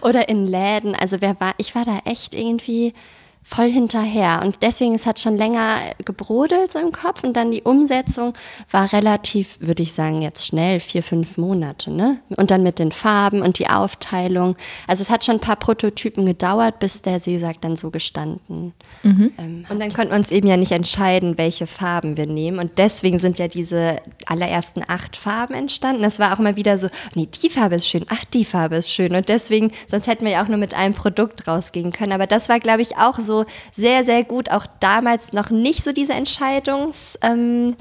[0.00, 0.94] Oder in Läden.
[0.94, 2.94] Also wer war, ich war da echt irgendwie
[3.42, 4.42] voll hinterher.
[4.44, 8.34] Und deswegen, es hat schon länger gebrodelt so im Kopf und dann die Umsetzung
[8.70, 11.90] war relativ, würde ich sagen, jetzt schnell, vier, fünf Monate.
[11.90, 12.20] Ne?
[12.36, 14.56] Und dann mit den Farben und die Aufteilung.
[14.86, 18.72] Also es hat schon ein paar Prototypen gedauert, bis der Seesack dann so gestanden.
[19.02, 19.32] Mhm.
[19.38, 22.58] Ähm, und dann konnten wir uns eben ja nicht entscheiden, welche Farben wir nehmen.
[22.58, 26.02] Und deswegen sind ja diese allerersten acht Farben entstanden.
[26.02, 28.92] Das war auch mal wieder so, nee, die Farbe ist schön, ach, die Farbe ist
[28.92, 29.14] schön.
[29.16, 32.12] Und deswegen, sonst hätten wir ja auch nur mit einem Produkt rausgehen können.
[32.12, 33.29] Aber das war, glaube ich, auch so
[33.72, 34.50] sehr, sehr gut.
[34.50, 37.76] Auch damals noch nicht so diese Entscheidungsfreiheit,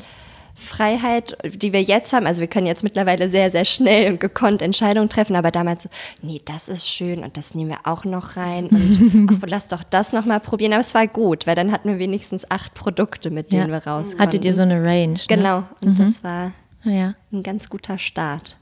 [1.44, 2.26] ähm, die wir jetzt haben.
[2.26, 5.90] Also wir können jetzt mittlerweile sehr, sehr schnell und gekonnt Entscheidungen treffen, aber damals so,
[6.22, 9.84] nee, das ist schön und das nehmen wir auch noch rein und ach, lass doch
[9.84, 10.74] das nochmal probieren.
[10.74, 13.84] Aber es war gut, weil dann hatten wir wenigstens acht Produkte, mit denen ja.
[13.84, 15.14] wir raus Hattet ihr so eine Range?
[15.14, 15.20] Ne?
[15.28, 16.06] Genau, und mhm.
[16.06, 16.52] das war
[16.86, 17.14] ah, ja.
[17.32, 18.58] ein ganz guter Start.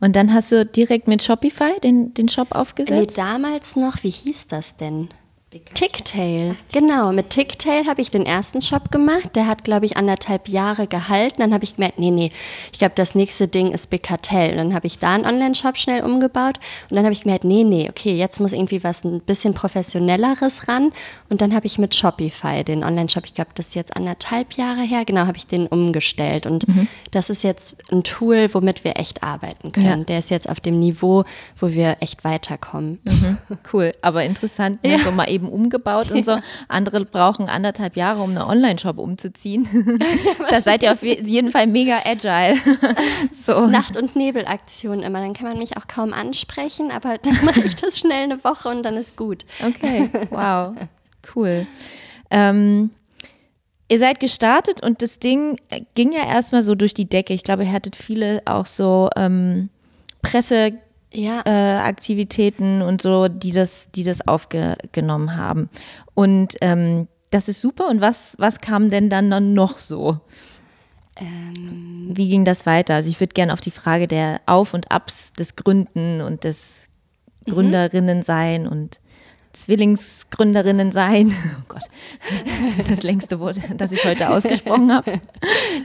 [0.00, 3.16] Und dann hast du direkt mit Shopify den, den Shop aufgesetzt?
[3.16, 5.10] Nee, damals noch, wie hieß das denn?
[5.74, 7.10] Ticktail, genau.
[7.10, 9.34] Mit Ticktail habe ich den ersten Shop gemacht.
[9.34, 11.40] Der hat, glaube ich, anderthalb Jahre gehalten.
[11.40, 12.30] Dann habe ich gemerkt, nee, nee,
[12.72, 14.54] ich glaube, das nächste Ding ist Becatel.
[14.54, 16.60] Dann habe ich da einen Online-Shop schnell umgebaut.
[16.88, 20.68] Und dann habe ich gemerkt, nee, nee, okay, jetzt muss irgendwie was ein bisschen professionelleres
[20.68, 20.92] ran.
[21.30, 24.82] Und dann habe ich mit Shopify den Online-Shop, ich glaube, das ist jetzt anderthalb Jahre
[24.82, 26.46] her, genau, habe ich den umgestellt.
[26.46, 26.86] Und mhm.
[27.10, 30.00] das ist jetzt ein Tool, womit wir echt arbeiten können.
[30.00, 30.04] Ja.
[30.04, 31.24] Der ist jetzt auf dem Niveau,
[31.58, 33.00] wo wir echt weiterkommen.
[33.02, 33.38] Mhm.
[33.72, 34.92] Cool, aber interessant, ne?
[34.92, 34.98] ja.
[35.00, 36.38] so mal eben eben umgebaut und so.
[36.68, 39.68] Andere brauchen anderthalb Jahre, um eine Online-Shop umzuziehen.
[40.50, 42.56] da seid ihr auf jeden Fall mega agile.
[43.40, 43.66] so.
[43.66, 45.20] Nacht- und Nebelaktion immer.
[45.20, 48.68] Dann kann man mich auch kaum ansprechen, aber dann mache ich das schnell eine Woche
[48.68, 49.44] und dann ist gut.
[49.64, 50.74] Okay, wow,
[51.34, 51.66] cool.
[52.30, 52.90] Ähm,
[53.92, 55.56] Ihr seid gestartet und das Ding
[55.96, 57.32] ging ja erstmal so durch die Decke.
[57.34, 59.68] Ich glaube, ihr hattet viele auch so ähm,
[60.22, 60.74] Presse
[61.12, 61.42] ja.
[61.44, 65.68] äh, Aktivitäten und so, die das, die das aufgenommen haben.
[66.14, 67.88] Und ähm, das ist super.
[67.88, 70.20] Und was, was kam denn dann noch so?
[71.16, 72.10] Ähm.
[72.12, 72.94] Wie ging das weiter?
[72.94, 76.88] Also ich würde gerne auf die Frage der Auf und Abs des Gründen und des
[77.46, 77.52] mhm.
[77.52, 79.00] Gründerinnen sein und
[79.60, 81.34] Zwillingsgründerinnen sein.
[81.60, 81.82] Oh Gott,
[82.88, 85.20] das längste Wort, das ich heute ausgesprochen habe.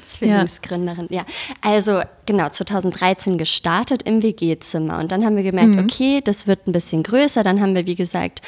[0.05, 1.17] Zwillingsgründerin, ja.
[1.17, 1.25] ja.
[1.61, 5.79] Also genau, 2013 gestartet im WG-Zimmer und dann haben wir gemerkt, mhm.
[5.79, 7.43] okay, das wird ein bisschen größer.
[7.43, 8.41] Dann haben wir, wie gesagt,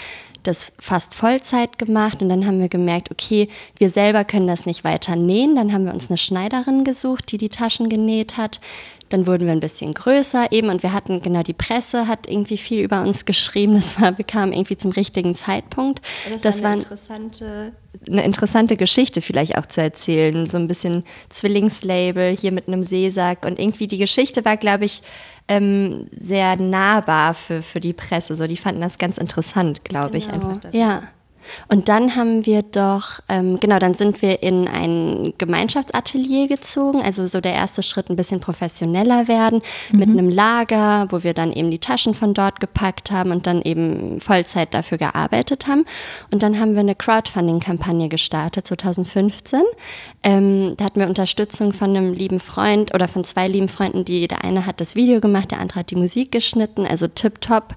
[0.47, 4.83] das fast Vollzeit gemacht und dann haben wir gemerkt, okay, wir selber können das nicht
[4.83, 5.55] weiter nähen.
[5.55, 8.61] Dann haben wir uns eine Schneiderin gesucht, die die Taschen genäht hat.
[9.09, 12.57] Dann wurden wir ein bisschen größer eben und wir hatten, genau, die Presse hat irgendwie
[12.57, 13.75] viel über uns geschrieben.
[13.75, 16.01] Das war, bekam irgendwie zum richtigen Zeitpunkt.
[16.29, 17.73] Das, das war eine interessante,
[18.07, 20.45] eine interessante Geschichte vielleicht auch zu erzählen.
[20.45, 25.01] So ein bisschen Zwillingslabel hier mit einem Seesack und irgendwie die Geschichte war, glaube ich,
[25.47, 28.35] ähm, sehr nahbar für, für die Presse.
[28.35, 30.25] So, die fanden das ganz interessant, glaube genau.
[30.25, 30.73] ich einfach.
[30.73, 31.03] Ja.
[31.67, 37.27] Und dann haben wir doch, ähm, genau, dann sind wir in ein Gemeinschaftsatelier gezogen, also
[37.27, 39.99] so der erste Schritt ein bisschen professioneller werden, mhm.
[39.99, 43.61] mit einem Lager, wo wir dann eben die Taschen von dort gepackt haben und dann
[43.61, 45.85] eben Vollzeit dafür gearbeitet haben.
[46.31, 49.61] Und dann haben wir eine Crowdfunding-Kampagne gestartet, 2015.
[50.23, 54.27] Ähm, da hatten wir Unterstützung von einem lieben Freund oder von zwei lieben Freunden, die
[54.27, 57.75] der eine hat das Video gemacht, der andere hat die Musik geschnitten, also tipptopp,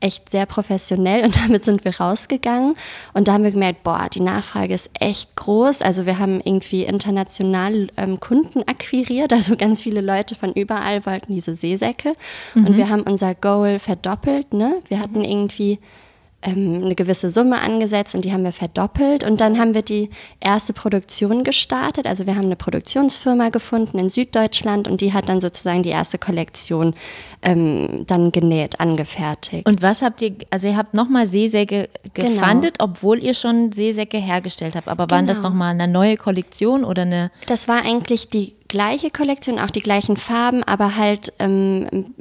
[0.00, 2.74] echt sehr professionell und damit sind wir rausgegangen.
[3.14, 5.82] Und da haben wir gemerkt, boah, die Nachfrage ist echt groß.
[5.82, 9.32] Also wir haben irgendwie international ähm, Kunden akquiriert.
[9.32, 12.14] Also ganz viele Leute von überall wollten diese Seesäcke.
[12.54, 12.66] Mhm.
[12.66, 14.54] Und wir haben unser Goal verdoppelt.
[14.54, 14.76] Ne?
[14.88, 15.24] Wir hatten mhm.
[15.24, 15.78] irgendwie
[16.42, 19.24] ähm, eine gewisse Summe angesetzt und die haben wir verdoppelt.
[19.24, 22.06] Und dann haben wir die erste Produktion gestartet.
[22.06, 26.18] Also wir haben eine Produktionsfirma gefunden in Süddeutschland und die hat dann sozusagen die erste
[26.18, 26.94] Kollektion
[27.42, 29.66] ähm, dann genäht, angefertigt.
[29.66, 32.40] Und was habt ihr, also ihr habt nochmal Seesäcke genau.
[32.40, 32.90] gefundet, genau.
[32.90, 34.88] obwohl ihr schon Seesäcke hergestellt habt.
[34.88, 35.32] Aber waren genau.
[35.38, 37.30] das nochmal eine neue Kollektion oder eine?
[37.46, 42.14] Das war eigentlich die gleiche Kollektion, auch die gleichen Farben, aber halt ähm,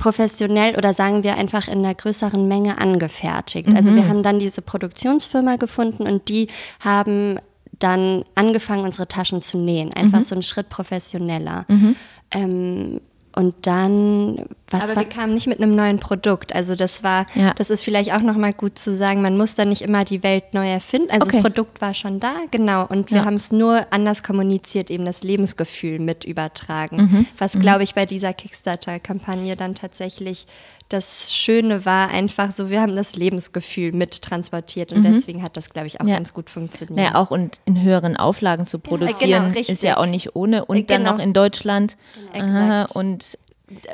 [0.00, 3.68] professionell oder sagen wir einfach in einer größeren Menge angefertigt.
[3.68, 3.76] Mhm.
[3.76, 4.08] Also wir mhm.
[4.08, 6.48] haben dann diese Produktionsfirma gefunden und die
[6.80, 7.38] haben
[7.78, 9.92] dann angefangen, unsere Taschen zu nähen.
[9.92, 10.24] Einfach mhm.
[10.24, 11.66] so einen Schritt professioneller.
[11.68, 11.96] Mhm.
[12.32, 13.00] Ähm,
[13.36, 16.54] und dann, was Aber wir kamen nicht mit einem neuen Produkt.
[16.54, 17.52] Also das war, ja.
[17.54, 20.54] das ist vielleicht auch nochmal gut zu sagen, man muss da nicht immer die Welt
[20.54, 21.10] neu erfinden.
[21.10, 21.42] Also okay.
[21.42, 22.86] das Produkt war schon da, genau.
[22.86, 23.24] Und wir ja.
[23.24, 26.96] haben es nur anders kommuniziert, eben das Lebensgefühl mit übertragen.
[26.96, 27.26] Mhm.
[27.36, 27.60] Was, mhm.
[27.60, 30.46] glaube ich, bei dieser Kickstarter-Kampagne dann tatsächlich
[30.90, 35.12] das Schöne war einfach so, wir haben das Lebensgefühl mit transportiert und mhm.
[35.14, 36.16] deswegen hat das, glaube ich, auch ja.
[36.16, 36.98] ganz gut funktioniert.
[36.98, 40.64] Ja, auch und in höheren Auflagen zu produzieren, ja, genau, ist ja auch nicht ohne
[40.64, 41.04] und genau.
[41.04, 41.96] dann noch in Deutschland.
[42.32, 42.44] Genau.
[42.44, 43.38] Aha, und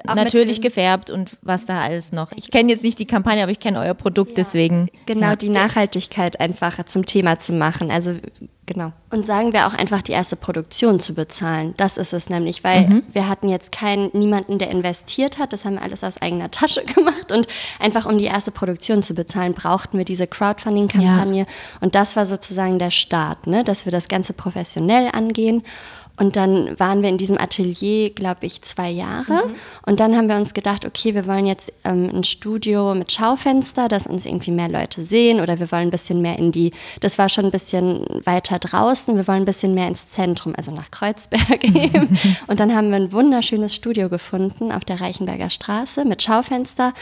[0.06, 2.32] Auch Natürlich gefärbt und was da alles noch.
[2.32, 4.36] Ich kenne jetzt nicht die Kampagne, aber ich kenne euer Produkt, ja.
[4.36, 4.88] deswegen.
[5.04, 5.36] Genau, ja.
[5.36, 7.90] die Nachhaltigkeit einfach zum Thema zu machen.
[7.90, 8.14] Also
[8.64, 8.92] genau.
[9.10, 11.74] Und sagen wir auch einfach die erste Produktion zu bezahlen.
[11.76, 13.02] Das ist es nämlich, weil mhm.
[13.12, 15.52] wir hatten jetzt keinen, niemanden, der investiert hat.
[15.52, 17.30] Das haben wir alles aus eigener Tasche gemacht.
[17.30, 17.46] Und
[17.78, 21.40] einfach um die erste Produktion zu bezahlen, brauchten wir diese Crowdfunding-Kampagne.
[21.40, 21.46] Ja.
[21.80, 23.62] Und das war sozusagen der Start, ne?
[23.62, 25.62] dass wir das Ganze professionell angehen.
[26.16, 29.46] Und dann waren wir in diesem Atelier, glaube ich, zwei Jahre.
[29.46, 29.52] Mhm.
[29.84, 33.88] Und dann haben wir uns gedacht, okay, wir wollen jetzt ähm, ein Studio mit Schaufenster,
[33.88, 35.40] dass uns irgendwie mehr Leute sehen.
[35.40, 39.16] Oder wir wollen ein bisschen mehr in die, das war schon ein bisschen weiter draußen,
[39.16, 42.18] wir wollen ein bisschen mehr ins Zentrum, also nach Kreuzberg eben.
[42.46, 46.94] Und dann haben wir ein wunderschönes Studio gefunden auf der Reichenberger Straße mit Schaufenster.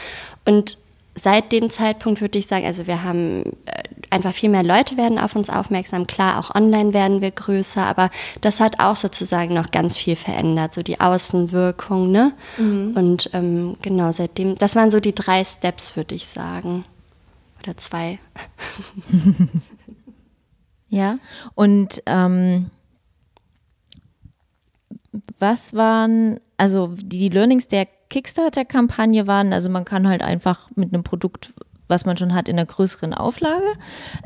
[0.45, 0.77] Und
[1.15, 5.17] seit dem Zeitpunkt würde ich sagen, also wir haben äh, einfach viel mehr Leute werden
[5.17, 6.07] auf uns aufmerksam.
[6.07, 8.09] Klar, auch online werden wir größer, aber
[8.41, 12.33] das hat auch sozusagen noch ganz viel verändert, so die Außenwirkung, ne?
[12.57, 12.93] Mhm.
[12.95, 16.83] Und ähm, genau, seitdem, das waren so die drei Steps, würde ich sagen.
[17.63, 18.19] Oder zwei.
[20.89, 21.17] ja,
[21.55, 22.69] und ähm,
[25.39, 31.03] was waren, also die Learnings der Kickstarter-Kampagne waren, also man kann halt einfach mit einem
[31.03, 31.53] Produkt
[31.87, 33.65] was man schon hat in einer größeren Auflage.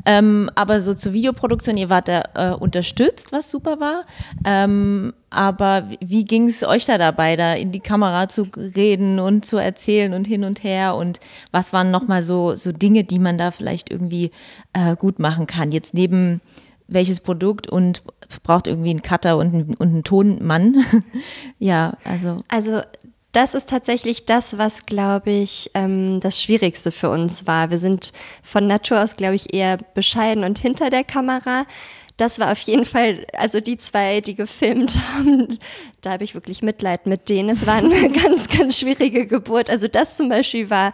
[0.06, 4.04] Ähm, aber so zur Videoproduktion, ihr wart da äh, unterstützt, was super war.
[4.44, 9.44] Ähm, aber wie ging es euch da dabei, da in die Kamera zu reden und
[9.44, 10.96] zu erzählen und hin und her?
[10.96, 14.30] Und was waren nochmal so, so Dinge, die man da vielleicht irgendwie
[14.72, 15.72] äh, gut machen kann?
[15.72, 16.40] Jetzt neben
[16.88, 18.02] welches Produkt und
[18.42, 20.84] braucht irgendwie einen Cutter und einen, und einen Tonmann.
[21.58, 22.36] ja, also.
[22.48, 22.80] Also
[23.32, 27.70] das ist tatsächlich das, was, glaube ich, ähm, das Schwierigste für uns war.
[27.70, 28.12] Wir sind
[28.42, 31.64] von Natur aus, glaube ich, eher bescheiden und hinter der Kamera.
[32.16, 35.58] Das war auf jeden Fall, also die zwei, die gefilmt haben,
[36.02, 37.50] da habe ich wirklich Mitleid mit denen.
[37.50, 39.70] Es war eine ganz, ganz schwierige Geburt.
[39.70, 40.92] Also das zum Beispiel war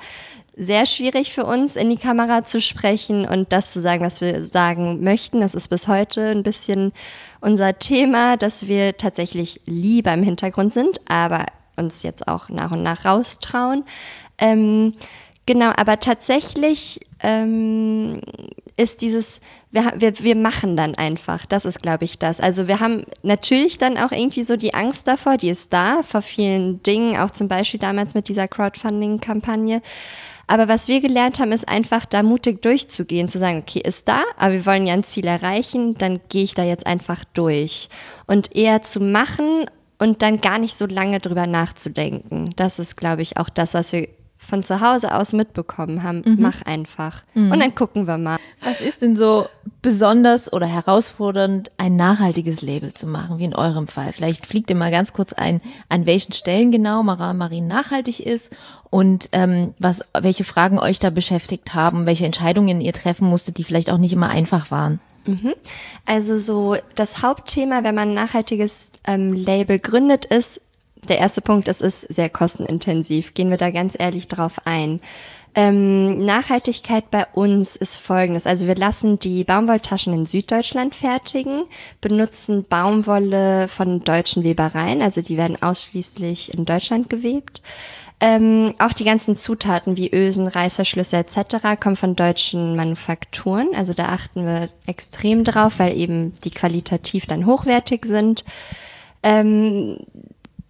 [0.58, 4.42] sehr schwierig für uns, in die Kamera zu sprechen und das zu sagen, was wir
[4.42, 5.40] sagen möchten.
[5.40, 6.92] Das ist bis heute ein bisschen
[7.40, 11.44] unser Thema, dass wir tatsächlich lieber im Hintergrund sind, aber
[11.76, 13.84] uns jetzt auch nach und nach raustrauen.
[14.38, 14.94] Ähm,
[15.46, 18.20] genau, aber tatsächlich ähm,
[18.76, 22.40] ist dieses, wir, wir, wir machen dann einfach, das ist, glaube ich, das.
[22.40, 26.22] Also wir haben natürlich dann auch irgendwie so die Angst davor, die ist da, vor
[26.22, 29.80] vielen Dingen, auch zum Beispiel damals mit dieser Crowdfunding-Kampagne.
[30.46, 34.22] Aber was wir gelernt haben, ist einfach da mutig durchzugehen, zu sagen, okay, ist da,
[34.36, 37.88] aber wir wollen ja ein Ziel erreichen, dann gehe ich da jetzt einfach durch.
[38.26, 39.66] Und eher zu machen
[39.98, 42.50] und dann gar nicht so lange drüber nachzudenken.
[42.56, 44.08] Das ist, glaube ich, auch das, was wir
[44.46, 46.22] von zu Hause aus mitbekommen haben.
[46.24, 46.36] Mhm.
[46.38, 47.24] Mach einfach.
[47.34, 47.50] Mhm.
[47.50, 48.36] Und dann gucken wir mal.
[48.62, 49.46] Was ist denn so
[49.82, 54.12] besonders oder herausfordernd, ein nachhaltiges Label zu machen, wie in eurem Fall?
[54.12, 58.54] Vielleicht fliegt ihr mal ganz kurz ein, an welchen Stellen genau Mara Marin nachhaltig ist
[58.90, 63.64] und ähm, was, welche Fragen euch da beschäftigt haben, welche Entscheidungen ihr treffen musstet, die
[63.64, 65.00] vielleicht auch nicht immer einfach waren.
[65.26, 65.54] Mhm.
[66.04, 70.60] Also so das Hauptthema, wenn man ein nachhaltiges ähm, Label gründet, ist,
[71.08, 73.34] der erste Punkt, es ist sehr kostenintensiv.
[73.34, 75.00] Gehen wir da ganz ehrlich drauf ein.
[75.58, 78.46] Ähm, Nachhaltigkeit bei uns ist folgendes.
[78.46, 81.64] Also wir lassen die Baumwolltaschen in Süddeutschland fertigen,
[82.02, 87.62] benutzen Baumwolle von deutschen Webereien, also die werden ausschließlich in Deutschland gewebt.
[88.18, 91.78] Ähm, auch die ganzen Zutaten wie Ösen, Reißverschlüsse etc.
[91.78, 93.68] kommen von deutschen Manufakturen.
[93.74, 98.44] Also da achten wir extrem drauf, weil eben die qualitativ dann hochwertig sind.
[99.22, 99.98] Ähm,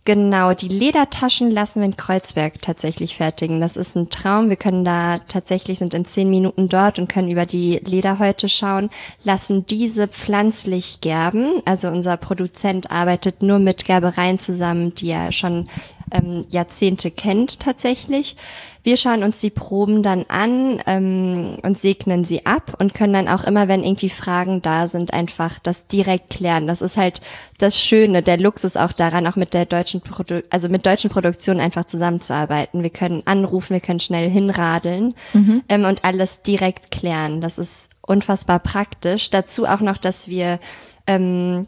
[0.06, 3.60] Genau, die Ledertaschen lassen wir in Kreuzberg tatsächlich fertigen.
[3.60, 4.48] Das ist ein Traum.
[4.48, 8.88] Wir können da tatsächlich, sind in zehn Minuten dort und können über die Lederhäute schauen,
[9.24, 11.60] lassen diese pflanzlich gerben.
[11.64, 15.68] Also unser Produzent arbeitet nur mit Gerbereien zusammen, die er schon
[16.12, 18.36] ähm, Jahrzehnte kennt tatsächlich.
[18.82, 23.28] Wir schauen uns die Proben dann an ähm, und segnen sie ab und können dann
[23.28, 26.68] auch immer, wenn irgendwie Fragen da sind, einfach das direkt klären.
[26.68, 27.20] Das ist halt
[27.58, 31.60] das Schöne, der Luxus auch daran, auch mit der deutschen Produ also mit deutschen Produktionen
[31.60, 32.84] einfach zusammenzuarbeiten.
[32.84, 35.62] Wir können anrufen, wir können schnell hinradeln mhm.
[35.68, 37.40] ähm, und alles direkt klären.
[37.40, 39.30] Das ist unfassbar praktisch.
[39.30, 40.60] Dazu auch noch, dass wir
[41.08, 41.66] ähm,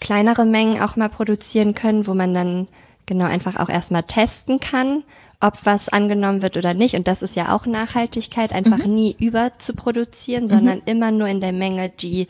[0.00, 2.68] kleinere Mengen auch mal produzieren können, wo man dann
[3.06, 5.04] genau einfach auch erstmal testen kann,
[5.40, 6.94] ob was angenommen wird oder nicht.
[6.94, 8.94] Und das ist ja auch Nachhaltigkeit, einfach mhm.
[8.94, 10.48] nie überzuproduzieren, mhm.
[10.48, 12.28] sondern immer nur in der Menge, die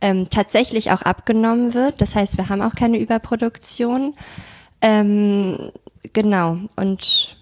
[0.00, 2.00] ähm, tatsächlich auch abgenommen wird.
[2.00, 4.14] Das heißt, wir haben auch keine Überproduktion.
[4.80, 5.70] Ähm,
[6.12, 6.58] genau.
[6.76, 7.36] Und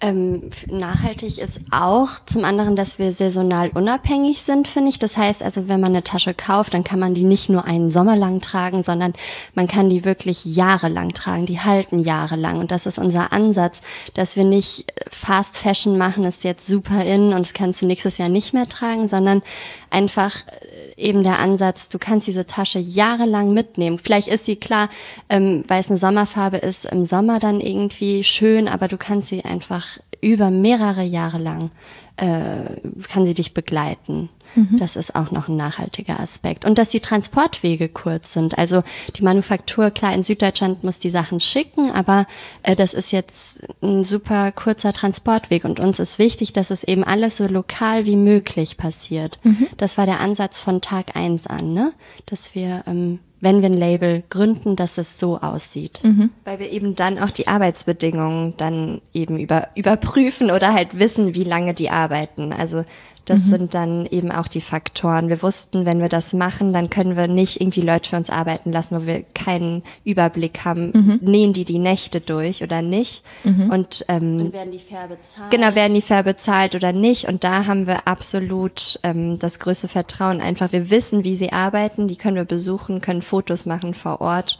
[0.00, 4.98] Ähm, nachhaltig ist auch zum anderen, dass wir saisonal unabhängig sind, finde ich.
[4.98, 7.90] Das heißt also, wenn man eine Tasche kauft, dann kann man die nicht nur einen
[7.90, 9.14] Sommer lang tragen, sondern
[9.54, 11.46] man kann die wirklich jahrelang tragen.
[11.46, 12.58] Die halten jahrelang.
[12.58, 13.80] Und das ist unser Ansatz,
[14.14, 18.18] dass wir nicht Fast Fashion machen, ist jetzt super in und das kannst du nächstes
[18.18, 19.42] Jahr nicht mehr tragen, sondern
[19.90, 23.98] einfach äh, eben der Ansatz, du kannst diese Tasche jahrelang mitnehmen.
[23.98, 24.88] Vielleicht ist sie klar,
[25.28, 29.44] ähm, weil es eine Sommerfarbe ist, im Sommer dann irgendwie schön, aber du kannst sie
[29.44, 31.70] einfach über mehrere Jahre lang,
[32.16, 32.64] äh,
[33.08, 34.28] kann sie dich begleiten.
[34.54, 34.78] Mhm.
[34.78, 36.64] Das ist auch noch ein nachhaltiger Aspekt.
[36.64, 38.58] Und dass die Transportwege kurz sind.
[38.58, 38.82] Also
[39.16, 42.26] die Manufaktur, klar, in Süddeutschland muss die Sachen schicken, aber
[42.62, 45.64] äh, das ist jetzt ein super kurzer Transportweg.
[45.64, 49.38] Und uns ist wichtig, dass es eben alles so lokal wie möglich passiert.
[49.44, 49.68] Mhm.
[49.76, 51.92] Das war der Ansatz von Tag eins an, ne?
[52.24, 56.00] Dass wir ähm, wenn wir ein Label gründen, dass es so aussieht.
[56.02, 56.30] Mhm.
[56.44, 61.44] Weil wir eben dann auch die Arbeitsbedingungen dann eben über, überprüfen oder halt wissen, wie
[61.44, 62.52] lange die arbeiten.
[62.52, 62.84] Also
[63.26, 63.50] das mhm.
[63.50, 65.28] sind dann eben auch die Faktoren.
[65.28, 68.72] Wir wussten, wenn wir das machen, dann können wir nicht irgendwie Leute für uns arbeiten
[68.72, 70.92] lassen, wo wir keinen Überblick haben.
[70.94, 71.18] Mhm.
[71.22, 73.24] Nähen die die Nächte durch oder nicht?
[73.42, 73.70] Mhm.
[73.70, 75.50] Und, ähm, Und werden die fair bezahlt?
[75.50, 77.26] Genau, werden die fair bezahlt oder nicht?
[77.26, 80.40] Und da haben wir absolut ähm, das größte Vertrauen.
[80.40, 82.06] Einfach, wir wissen, wie sie arbeiten.
[82.06, 84.56] Die können wir besuchen, können Fotos machen vor Ort.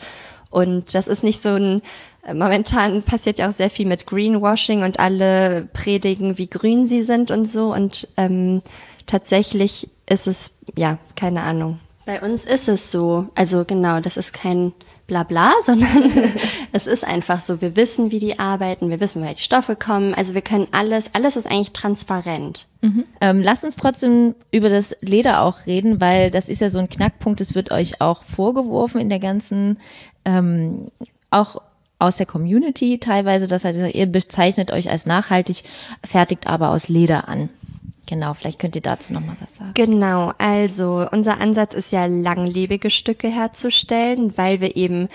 [0.51, 1.83] Und das ist nicht so ein
[2.35, 7.31] momentan passiert ja auch sehr viel mit Greenwashing und alle predigen, wie grün sie sind
[7.31, 7.73] und so.
[7.73, 8.63] Und ähm,
[9.07, 11.79] tatsächlich ist es, ja, keine Ahnung.
[12.05, 13.27] Bei uns ist es so.
[13.35, 14.73] Also genau, das ist kein
[15.07, 16.13] Blabla, sondern
[16.73, 17.61] es ist einfach so.
[17.61, 20.15] Wir wissen, wie die arbeiten, wir wissen, woher die Stoffe kommen.
[20.15, 22.67] Also wir können alles, alles ist eigentlich transparent.
[22.81, 23.05] Mhm.
[23.21, 26.89] Ähm, lasst uns trotzdem über das Leder auch reden, weil das ist ja so ein
[26.89, 29.79] Knackpunkt, es wird euch auch vorgeworfen in der ganzen,
[30.25, 30.91] ähm,
[31.31, 31.61] auch
[31.99, 33.47] aus der Community teilweise.
[33.47, 35.65] Das heißt, ihr bezeichnet euch als nachhaltig,
[36.05, 37.49] fertigt aber aus Leder an.
[38.07, 39.73] Genau, vielleicht könnt ihr dazu noch mal was sagen.
[39.75, 45.09] Genau, also unser Ansatz ist ja langlebige Stücke herzustellen, weil wir eben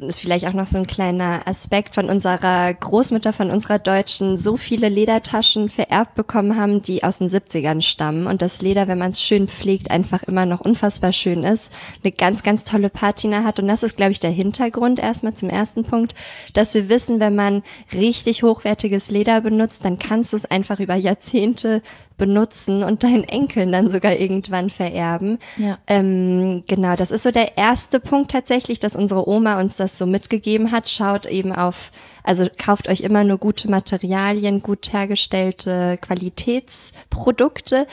[0.00, 4.56] ist vielleicht auch noch so ein kleiner Aspekt von unserer Großmutter, von unserer Deutschen, so
[4.56, 8.26] viele Ledertaschen vererbt bekommen haben, die aus den 70ern stammen.
[8.26, 11.72] Und das Leder, wenn man es schön pflegt, einfach immer noch unfassbar schön ist,
[12.02, 13.60] eine ganz, ganz tolle Patina hat.
[13.60, 16.14] Und das ist, glaube ich, der Hintergrund erstmal zum ersten Punkt,
[16.52, 17.62] dass wir wissen, wenn man
[17.92, 21.82] richtig hochwertiges Leder benutzt, dann kannst du es einfach über Jahrzehnte
[22.16, 25.38] benutzen und deinen Enkeln dann sogar irgendwann vererben.
[25.56, 25.78] Ja.
[25.86, 30.06] Ähm, genau, das ist so der erste Punkt tatsächlich, dass unsere Oma uns das so
[30.06, 30.88] mitgegeben hat.
[30.88, 31.92] Schaut eben auf,
[32.22, 37.86] also kauft euch immer nur gute Materialien, gut hergestellte Qualitätsprodukte.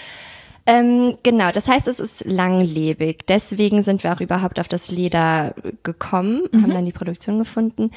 [0.65, 3.25] Ähm, genau, das heißt, es ist langlebig.
[3.27, 5.53] Deswegen sind wir auch überhaupt auf das Leder
[5.83, 6.63] gekommen, mhm.
[6.63, 7.91] haben dann die Produktion gefunden.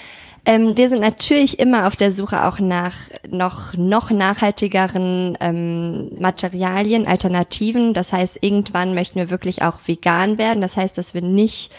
[0.44, 2.94] Ähm, wir sind natürlich immer auf der Suche auch nach
[3.30, 7.94] noch, noch nachhaltigeren ähm, Materialien, Alternativen.
[7.94, 10.60] Das heißt, irgendwann möchten wir wirklich auch vegan werden.
[10.60, 11.72] Das heißt, dass wir nicht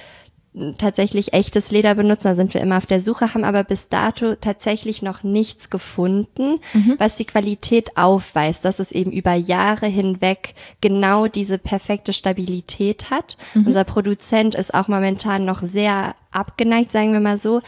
[0.78, 4.36] tatsächlich echtes Leder benutzen, da sind wir immer auf der Suche, haben aber bis dato
[4.36, 6.96] tatsächlich noch nichts gefunden, mhm.
[6.98, 13.38] was die Qualität aufweist, dass es eben über Jahre hinweg genau diese perfekte Stabilität hat.
[13.54, 13.68] Mhm.
[13.68, 17.62] Unser Produzent ist auch momentan noch sehr abgeneigt, sagen wir mal so,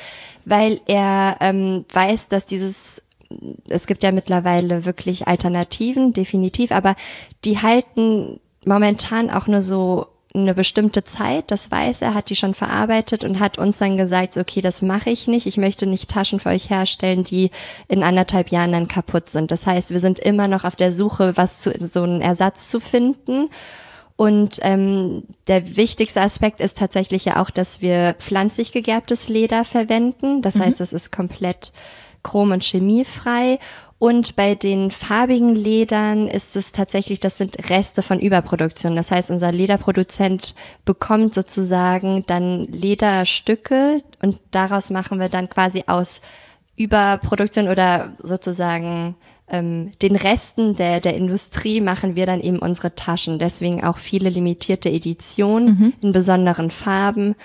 [0.45, 3.01] weil er ähm, weiß, dass dieses
[3.67, 6.95] es gibt ja mittlerweile wirklich Alternativen, definitiv, aber
[7.45, 12.53] die halten momentan auch nur so eine bestimmte Zeit, das weiß er, hat die schon
[12.53, 15.47] verarbeitet und hat uns dann gesagt, okay, das mache ich nicht.
[15.47, 17.49] Ich möchte nicht Taschen für euch herstellen, die
[17.87, 19.49] in anderthalb Jahren dann kaputt sind.
[19.49, 22.79] Das heißt, wir sind immer noch auf der Suche, was zu so einen Ersatz zu
[22.79, 23.49] finden.
[24.17, 30.41] Und ähm, der wichtigste Aspekt ist tatsächlich ja auch, dass wir pflanzlich gegerbtes Leder verwenden.
[30.41, 30.65] Das mhm.
[30.65, 31.71] heißt, es ist komplett
[32.21, 33.59] chrom- und chemiefrei
[33.99, 38.95] und bei den farbigen Ledern ist es tatsächlich, das sind Reste von Überproduktion.
[38.95, 46.21] Das heißt, unser Lederproduzent bekommt sozusagen dann Lederstücke und daraus machen wir dann quasi aus
[46.77, 49.15] Überproduktion oder sozusagen
[49.49, 53.37] ähm, den Resten der, der Industrie machen wir dann eben unsere Taschen.
[53.37, 55.93] Deswegen auch viele limitierte Editionen mhm.
[56.01, 57.35] in besonderen Farben.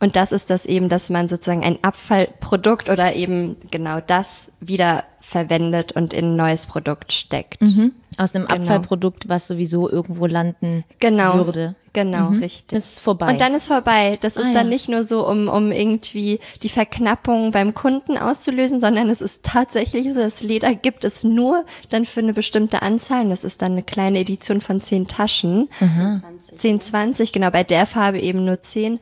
[0.00, 5.04] Und das ist das eben, dass man sozusagen ein Abfallprodukt oder eben genau das wieder
[5.30, 7.62] verwendet und in ein neues Produkt steckt.
[7.62, 7.92] Mhm.
[8.16, 8.62] Aus einem genau.
[8.62, 11.46] Abfallprodukt, was sowieso irgendwo landen genau.
[11.46, 11.76] würde.
[11.92, 12.40] Genau, mhm.
[12.40, 12.66] richtig.
[12.68, 13.30] Das ist vorbei.
[13.30, 14.18] Und dann ist vorbei.
[14.20, 14.70] Das ah, ist dann ja.
[14.70, 20.12] nicht nur so, um, um irgendwie die Verknappung beim Kunden auszulösen, sondern es ist tatsächlich
[20.12, 23.22] so, das Leder gibt es nur dann für eine bestimmte Anzahl.
[23.22, 25.68] Und das ist dann eine kleine Edition von zehn Taschen.
[25.78, 26.22] Mhm.
[26.56, 28.98] 10, 20, genau, bei der Farbe eben nur zehn.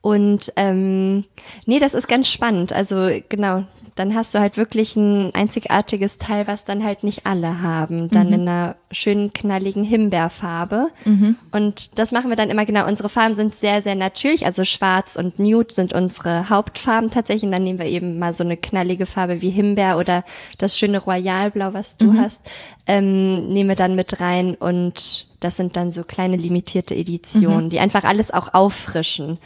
[0.00, 1.24] Und ähm,
[1.66, 2.72] nee, das ist ganz spannend.
[2.72, 3.64] Also genau,
[3.96, 8.10] dann hast du halt wirklich ein einzigartiges Teil, was dann halt nicht alle haben.
[8.10, 8.32] Dann mhm.
[8.34, 10.88] in einer schönen knalligen Himbeerfarbe.
[11.06, 11.36] Mhm.
[11.50, 12.86] Und das machen wir dann immer genau.
[12.86, 14.44] Unsere Farben sind sehr, sehr natürlich.
[14.44, 17.44] Also schwarz und nude sind unsere Hauptfarben tatsächlich.
[17.44, 20.24] Und dann nehmen wir eben mal so eine knallige Farbe wie Himbeer oder
[20.58, 22.20] das schöne Royalblau, was du mhm.
[22.20, 22.42] hast,
[22.86, 24.56] ähm, nehmen wir dann mit rein.
[24.56, 27.70] Und das sind dann so kleine limitierte Editionen, mhm.
[27.70, 29.38] die einfach alles auch auffrischen.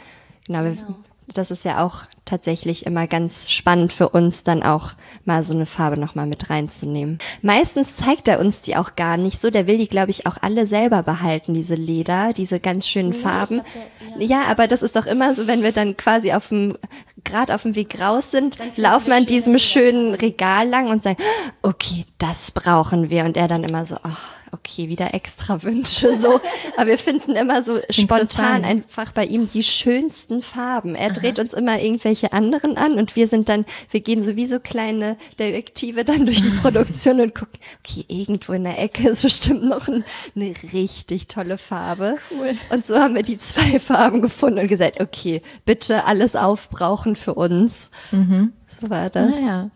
[0.45, 0.63] Genau.
[0.63, 0.95] genau
[1.33, 4.93] das ist ja auch tatsächlich immer ganz spannend für uns, dann auch
[5.25, 7.17] mal so eine Farbe nochmal mit reinzunehmen.
[7.41, 9.49] Meistens zeigt er uns die auch gar nicht so.
[9.49, 13.61] Der will die, glaube ich, auch alle selber behalten, diese Leder, diese ganz schönen Farben.
[13.61, 14.41] Glaub, der, ja.
[14.41, 14.47] ja.
[14.47, 16.77] aber das ist doch immer so, wenn wir dann quasi auf dem,
[17.23, 21.21] gerade auf dem Weg raus sind, laufen wir an diesem schönen Regal lang und sagen,
[21.61, 23.25] okay, das brauchen wir.
[23.25, 26.39] Und er dann immer so, ach, okay, wieder extra Wünsche so.
[26.77, 30.95] Aber wir finden immer so spontan einfach bei ihm die schönsten Farben.
[30.95, 31.43] Er dreht Aha.
[31.43, 35.17] uns immer irgendwelche anderen an und wir sind dann, wir gehen so wie so kleine
[35.39, 39.87] Detektive dann durch die Produktion und gucken, okay, irgendwo in der Ecke ist bestimmt noch
[39.87, 40.03] ein,
[40.35, 42.17] eine richtig tolle Farbe.
[42.31, 42.55] Cool.
[42.69, 47.33] Und so haben wir die zwei Farben gefunden und gesagt, okay, bitte alles aufbrauchen für
[47.33, 47.89] uns.
[48.11, 48.53] Mhm.
[48.79, 49.29] So war das.
[49.29, 49.71] Naja.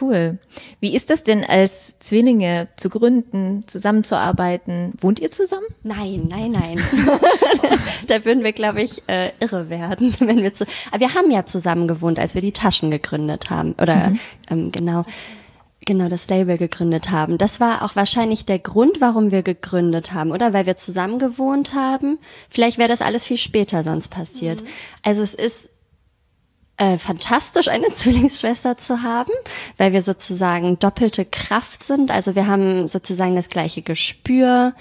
[0.00, 0.38] Cool.
[0.80, 4.92] Wie ist das denn als Zwillinge zu gründen, zusammenzuarbeiten?
[4.98, 5.66] Wohnt ihr zusammen?
[5.82, 6.80] Nein, nein, nein.
[8.06, 10.64] da würden wir, glaube ich, äh, irre werden, wenn wir zu.
[10.90, 13.74] Aber wir haben ja zusammen gewohnt, als wir die Taschen gegründet haben.
[13.80, 14.20] Oder mhm.
[14.50, 15.04] ähm, genau.
[15.84, 17.38] Genau, das Label gegründet haben.
[17.38, 20.52] Das war auch wahrscheinlich der Grund, warum wir gegründet haben, oder?
[20.52, 22.20] Weil wir zusammen gewohnt haben.
[22.48, 24.62] Vielleicht wäre das alles viel später sonst passiert.
[24.62, 24.66] Mhm.
[25.02, 25.70] Also es ist
[26.76, 29.32] äh, fantastisch, eine Zwillingsschwester zu haben,
[29.78, 32.10] weil wir sozusagen doppelte Kraft sind.
[32.10, 34.74] Also wir haben sozusagen das gleiche Gespür.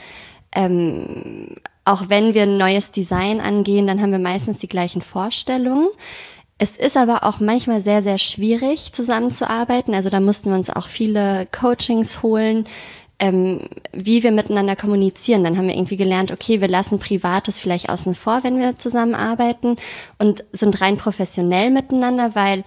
[0.54, 5.88] Ähm, auch wenn wir ein neues Design angehen, dann haben wir meistens die gleichen Vorstellungen.
[6.58, 9.96] Es ist aber auch manchmal sehr, sehr schwierig zusammenzuarbeiten.
[9.96, 12.68] Also da mussten wir uns auch viele Coachings holen,
[13.22, 13.59] ähm,
[13.93, 15.43] wie wir miteinander kommunizieren.
[15.43, 19.78] Dann haben wir irgendwie gelernt, okay, wir lassen Privates vielleicht außen vor, wenn wir zusammenarbeiten
[20.17, 22.63] und sind rein professionell miteinander, weil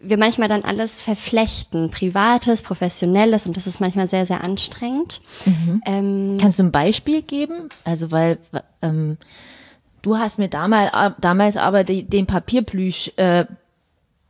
[0.00, 5.20] wir manchmal dann alles verflechten, privates, professionelles und das ist manchmal sehr, sehr anstrengend.
[5.44, 5.82] Mhm.
[5.84, 7.68] Ähm, Kannst du ein Beispiel geben?
[7.84, 8.38] Also weil
[8.80, 9.18] ähm,
[10.00, 13.44] du hast mir damals, damals aber den Papierplüsch äh,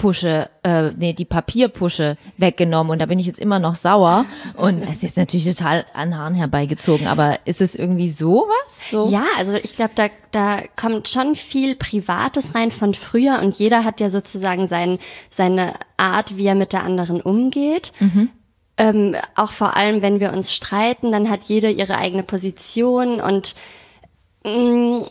[0.01, 4.25] Pusche, äh, nee, die Papierpusche weggenommen und da bin ich jetzt immer noch sauer
[4.57, 8.91] und es ist jetzt natürlich total an Haaren herbeigezogen, aber ist es irgendwie sowas?
[8.91, 9.11] So?
[9.11, 13.85] Ja, also ich glaube, da, da kommt schon viel Privates rein von früher und jeder
[13.85, 14.99] hat ja sozusagen sein,
[15.29, 17.93] seine Art, wie er mit der anderen umgeht.
[18.01, 18.31] Mhm.
[18.79, 23.55] Ähm, auch vor allem, wenn wir uns streiten, dann hat jede ihre eigene Position und
[24.45, 25.05] mh, mm,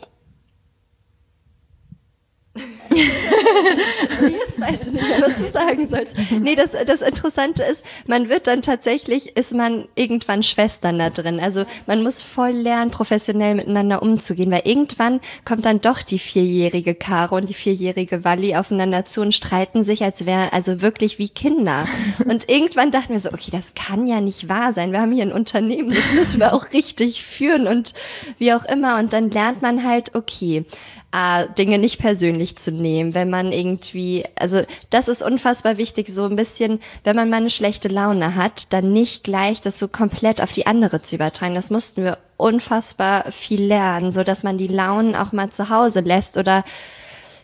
[4.20, 6.16] Jetzt weißt du nicht mehr, was du sagen sollst.
[6.40, 11.38] Nee, das, das Interessante ist, man wird dann tatsächlich, ist man irgendwann Schwestern da drin.
[11.38, 16.94] Also man muss voll lernen, professionell miteinander umzugehen, weil irgendwann kommt dann doch die vierjährige
[16.96, 21.28] Caro und die vierjährige Wally aufeinander zu und streiten sich, als wäre also wirklich wie
[21.28, 21.86] Kinder.
[22.26, 24.92] Und irgendwann dachten wir so, okay, das kann ja nicht wahr sein.
[24.92, 27.94] Wir haben hier ein Unternehmen, das müssen wir auch richtig führen und
[28.38, 28.98] wie auch immer.
[28.98, 30.64] Und dann lernt man halt, okay,
[31.12, 36.24] äh, Dinge nicht persönlich zu nehmen, wenn man irgendwie, also das ist unfassbar wichtig, so
[36.24, 40.40] ein bisschen, wenn man mal eine schlechte Laune hat, dann nicht gleich das so komplett
[40.40, 41.54] auf die andere zu übertragen.
[41.54, 46.00] Das mussten wir unfassbar viel lernen, so dass man die Launen auch mal zu Hause
[46.00, 46.64] lässt oder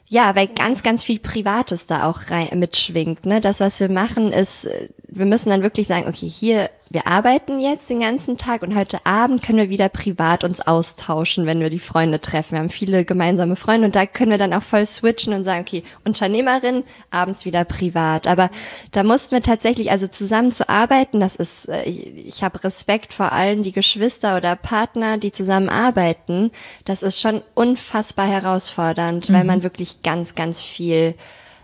[0.09, 3.27] ja, weil ganz, ganz viel Privates da auch rein, mitschwingt.
[3.27, 3.41] Ne?
[3.41, 4.69] Das, was wir machen, ist,
[5.09, 9.05] wir müssen dann wirklich sagen, okay, hier wir arbeiten jetzt den ganzen Tag und heute
[9.05, 12.53] Abend können wir wieder privat uns austauschen, wenn wir die Freunde treffen.
[12.53, 15.63] Wir haben viele gemeinsame Freunde und da können wir dann auch voll switchen und sagen,
[15.63, 18.29] okay, Unternehmerin, abends wieder privat.
[18.29, 18.51] Aber
[18.93, 23.13] da mussten wir tatsächlich, also zusammen zu arbeiten, das ist, äh, ich, ich habe Respekt
[23.13, 26.53] vor allen die Geschwister oder Partner, die zusammen arbeiten.
[26.85, 29.35] Das ist schon unfassbar herausfordernd, mhm.
[29.35, 31.15] weil man wirklich ganz, ganz viel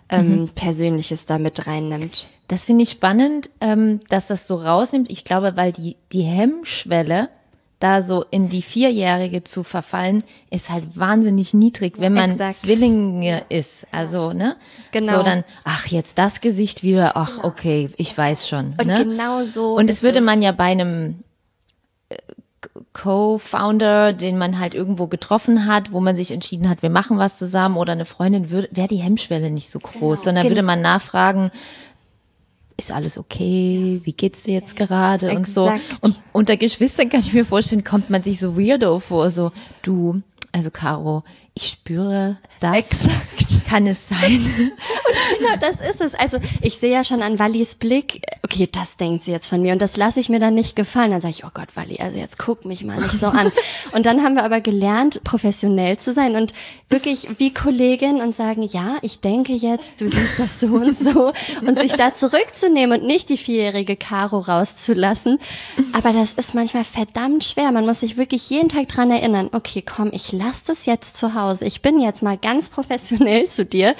[0.08, 0.48] ähm, mhm.
[0.48, 2.28] Persönliches da mit reinnimmt.
[2.52, 5.10] Das finde ich spannend, ähm, dass das so rausnimmt.
[5.10, 7.30] Ich glaube, weil die, die Hemmschwelle,
[7.78, 12.58] da so in die Vierjährige zu verfallen, ist halt wahnsinnig niedrig, wenn man Exakt.
[12.58, 13.86] Zwillinge ist.
[13.90, 14.56] Also, ne?
[14.90, 15.16] Genau.
[15.16, 18.74] So dann, ach, jetzt das Gesicht wieder, ach, okay, ich weiß schon.
[18.78, 19.02] Und ne?
[19.02, 19.74] genau so.
[19.74, 21.20] Und das würde man ja bei einem
[22.10, 22.16] äh,
[22.92, 27.38] Co-Founder, den man halt irgendwo getroffen hat, wo man sich entschieden hat, wir machen was
[27.38, 30.14] zusammen oder eine Freundin, wäre die Hemmschwelle nicht so groß, genau.
[30.16, 31.50] sondern würde man nachfragen,
[32.76, 34.00] ist alles okay?
[34.04, 35.30] Wie geht's dir jetzt gerade?
[35.36, 35.72] Und so.
[36.00, 39.52] Und unter Geschwistern kann ich mir vorstellen, kommt man sich so weirdo vor, so,
[39.82, 42.76] du, Also Caro, ich spüre das.
[42.76, 43.68] Exakt.
[43.68, 44.20] Kann es sein?
[45.38, 46.14] genau, das ist es.
[46.14, 49.72] Also ich sehe ja schon an Wallis Blick, okay, das denkt sie jetzt von mir
[49.72, 51.10] und das lasse ich mir dann nicht gefallen.
[51.10, 53.52] Dann sage ich, oh Gott, Walli, also jetzt guck mich mal nicht so an.
[53.92, 56.54] und dann haben wir aber gelernt, professionell zu sein und
[56.88, 61.32] wirklich wie Kollegin und sagen, ja, ich denke jetzt, du siehst das so und so
[61.66, 65.38] und sich da zurückzunehmen und nicht die vierjährige Caro rauszulassen.
[65.92, 67.72] Aber das ist manchmal verdammt schwer.
[67.72, 71.34] Man muss sich wirklich jeden Tag dran erinnern, okay, komm, ich lasse das jetzt zu
[71.34, 71.41] Hause.
[71.62, 73.94] Ich bin jetzt mal ganz professionell zu dir.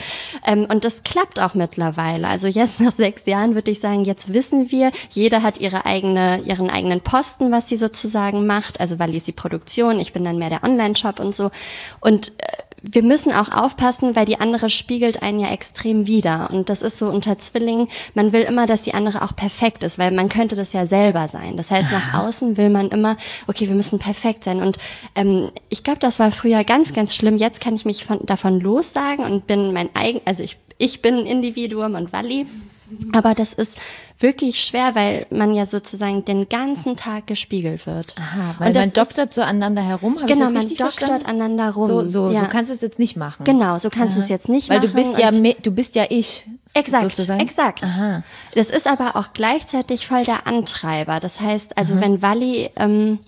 [0.47, 2.29] Ähm, und das klappt auch mittlerweile.
[2.29, 6.43] Also jetzt nach sechs Jahren würde ich sagen, jetzt wissen wir, jeder hat ihre eigene,
[6.45, 8.81] ihren eigenen Posten, was sie sozusagen macht.
[8.81, 11.51] Also weil ist die Produktion, ich bin dann mehr der Online-Shop und so.
[12.01, 16.51] Und äh, wir müssen auch aufpassen, weil die andere spiegelt einen ja extrem wider.
[16.53, 19.99] Und das ist so unter Zwillingen, man will immer, dass die andere auch perfekt ist,
[19.99, 21.57] weil man könnte das ja selber sein.
[21.57, 23.17] Das heißt, nach außen will man immer,
[23.47, 24.61] okay, wir müssen perfekt sein.
[24.61, 24.79] Und
[25.15, 27.37] ähm, ich glaube, das war früher ganz, ganz schlimm.
[27.37, 31.19] Jetzt kann ich mich von, davon lossagen und bin mein eigen, also ich, ich bin
[31.19, 32.47] ein Individuum und Walli.
[33.13, 33.77] Aber das ist
[34.19, 38.15] wirklich schwer, weil man ja sozusagen den ganzen Tag gespiegelt wird.
[38.19, 40.21] Aha, weil man doktert so aneinander herum.
[40.21, 41.27] Hab genau, man doktert verstanden?
[41.27, 41.89] aneinander rum.
[41.89, 42.43] So, so, ja.
[42.43, 43.45] so kannst du es jetzt nicht machen.
[43.45, 44.95] Genau, so kannst du es jetzt nicht weil machen.
[44.95, 46.47] Weil du bist ja, du bist ja ich.
[46.75, 47.41] Exakt, sozusagen.
[47.41, 47.83] exakt.
[47.83, 48.23] Aha.
[48.55, 51.21] Das ist aber auch gleichzeitig voll der Antreiber.
[51.21, 52.03] Das heißt, also Aha.
[52.03, 53.19] wenn Wally ähm,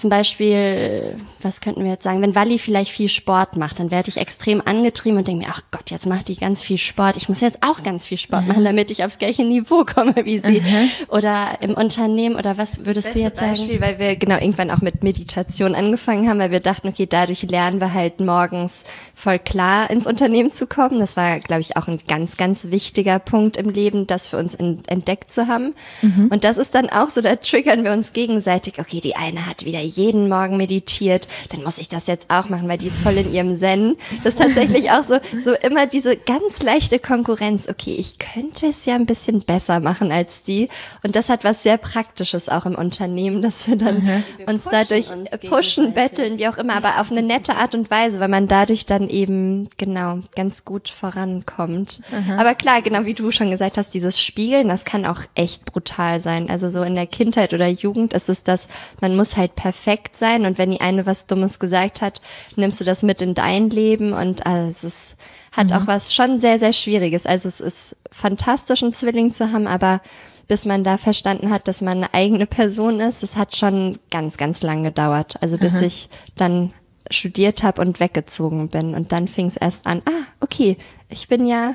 [0.00, 4.08] zum Beispiel, was könnten wir jetzt sagen, wenn Walli vielleicht viel Sport macht, dann werde
[4.08, 7.16] ich extrem angetrieben und denke mir, ach Gott, jetzt macht die ganz viel Sport.
[7.16, 10.38] Ich muss jetzt auch ganz viel Sport machen, damit ich aufs gleiche Niveau komme wie
[10.38, 10.60] sie.
[10.60, 10.90] Mhm.
[11.08, 13.82] Oder im Unternehmen oder was würdest du jetzt Beispiel, sagen?
[13.82, 17.80] Weil wir genau irgendwann auch mit Meditation angefangen haben, weil wir dachten, okay, dadurch lernen
[17.80, 18.84] wir halt morgens
[19.14, 20.98] voll klar ins Unternehmen zu kommen.
[20.98, 24.54] Das war, glaube ich, auch ein ganz, ganz wichtiger Punkt im Leben, das für uns
[24.54, 25.74] entdeckt zu haben.
[26.00, 26.30] Mhm.
[26.32, 29.64] Und das ist dann auch so, da triggern wir uns gegenseitig, okay, die eine hat
[29.64, 33.16] wieder jeden Morgen meditiert, dann muss ich das jetzt auch machen, weil die ist voll
[33.16, 33.96] in ihrem Zen.
[34.24, 37.68] Das ist tatsächlich auch so, so immer diese ganz leichte Konkurrenz.
[37.68, 40.68] Okay, ich könnte es ja ein bisschen besser machen als die.
[41.02, 44.22] Und das hat was sehr Praktisches auch im Unternehmen, dass wir dann mhm.
[44.38, 47.90] wir uns dadurch uns pushen, betteln, wie auch immer, aber auf eine nette Art und
[47.90, 52.00] Weise, weil man dadurch dann eben genau ganz gut vorankommt.
[52.10, 52.38] Mhm.
[52.38, 56.20] Aber klar, genau wie du schon gesagt hast, dieses Spiegeln, das kann auch echt brutal
[56.20, 56.48] sein.
[56.50, 58.68] Also so in der Kindheit oder Jugend ist es das,
[59.00, 62.20] man muss halt perfekt perfekt sein und wenn die eine was Dummes gesagt hat,
[62.56, 65.16] nimmst du das mit in dein Leben und also es ist,
[65.52, 65.76] hat mhm.
[65.76, 67.26] auch was schon sehr, sehr Schwieriges.
[67.26, 70.00] Also es ist fantastisch, einen Zwilling zu haben, aber
[70.48, 74.36] bis man da verstanden hat, dass man eine eigene Person ist, es hat schon ganz,
[74.36, 75.36] ganz lang gedauert.
[75.40, 75.86] Also bis mhm.
[75.86, 76.74] ich dann
[77.10, 78.94] studiert habe und weggezogen bin.
[78.94, 80.76] Und dann fing es erst an, ah, okay,
[81.08, 81.74] ich bin ja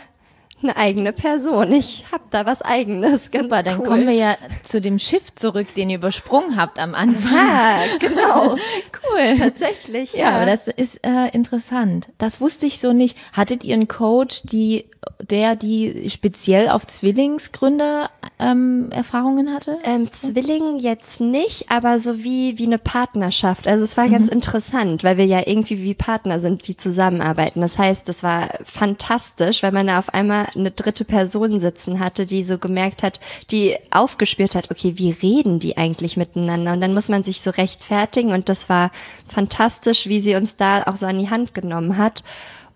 [0.70, 1.72] eine eigene Person.
[1.72, 3.32] Ich habe da was Eigenes.
[3.32, 6.96] Ganz Super, dann kommen wir ja zu dem Schiff zurück, den ihr übersprungen habt am
[6.96, 7.36] Anfang.
[7.36, 8.56] Ja, genau.
[9.12, 9.38] cool.
[9.38, 10.20] Tatsächlich, ja.
[10.20, 12.10] Ja, aber das ist äh, interessant.
[12.18, 13.18] Das wusste ich so nicht.
[13.34, 14.86] Hattet ihr einen Coach, die
[15.22, 19.78] der, die speziell auf Zwillingsgründer ähm, Erfahrungen hatte?
[19.84, 23.68] Ähm, Zwilling jetzt nicht, aber so wie, wie eine Partnerschaft.
[23.68, 24.12] Also es war mhm.
[24.12, 27.62] ganz interessant, weil wir ja irgendwie wie Partner sind, die zusammenarbeiten.
[27.62, 32.26] Das heißt, es war fantastisch, weil man da auf einmal eine dritte Person sitzen hatte,
[32.26, 33.20] die so gemerkt hat,
[33.52, 36.74] die aufgespürt hat, okay, wie reden die eigentlich miteinander?
[36.74, 38.92] Und dann muss man sich so rechtfertigen und das war
[39.28, 42.24] fantastisch, wie sie uns da auch so an die Hand genommen hat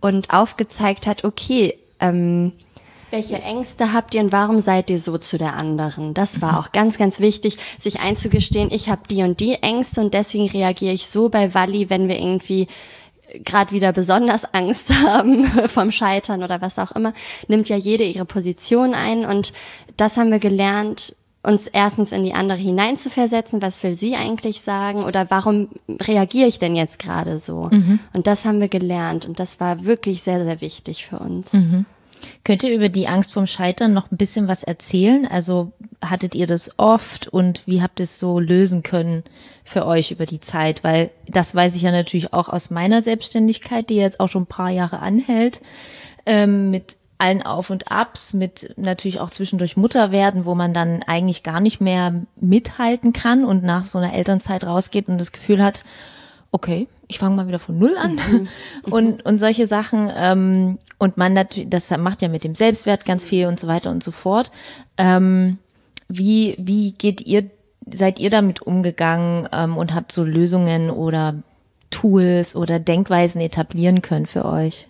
[0.01, 2.53] und aufgezeigt hat, okay, ähm,
[3.11, 6.13] welche Ängste habt ihr und warum seid ihr so zu der anderen?
[6.13, 10.13] Das war auch ganz, ganz wichtig, sich einzugestehen, ich habe die und die Ängste und
[10.13, 12.67] deswegen reagiere ich so bei Walli, wenn wir irgendwie
[13.43, 17.13] gerade wieder besonders Angst haben vom Scheitern oder was auch immer,
[17.47, 19.53] nimmt ja jede ihre Position ein und
[19.97, 25.03] das haben wir gelernt, uns erstens in die andere hineinzuversetzen, was will sie eigentlich sagen
[25.03, 27.69] oder warum reagiere ich denn jetzt gerade so?
[27.71, 27.99] Mhm.
[28.13, 31.53] Und das haben wir gelernt und das war wirklich sehr, sehr wichtig für uns.
[31.53, 31.85] Mhm.
[32.43, 35.25] Könnt ihr über die Angst vom Scheitern noch ein bisschen was erzählen?
[35.25, 35.71] Also
[36.01, 39.23] hattet ihr das oft und wie habt ihr es so lösen können
[39.63, 40.83] für euch über die Zeit?
[40.83, 44.47] Weil das weiß ich ja natürlich auch aus meiner Selbstständigkeit, die jetzt auch schon ein
[44.47, 45.61] paar Jahre anhält,
[46.25, 51.03] ähm, mit allen Auf und Abs, mit natürlich auch zwischendurch Mutter werden, wo man dann
[51.03, 55.63] eigentlich gar nicht mehr mithalten kann und nach so einer Elternzeit rausgeht und das Gefühl
[55.63, 55.83] hat,
[56.51, 58.47] okay, ich fange mal wieder von Null an mhm.
[58.91, 60.09] und, und solche Sachen.
[60.15, 63.91] Ähm, und man natürlich, das macht ja mit dem Selbstwert ganz viel und so weiter
[63.91, 64.51] und so fort.
[64.97, 65.57] Ähm,
[66.07, 67.49] wie, wie geht ihr,
[67.91, 71.35] seid ihr damit umgegangen ähm, und habt so Lösungen oder
[71.89, 74.88] Tools oder Denkweisen etablieren können für euch?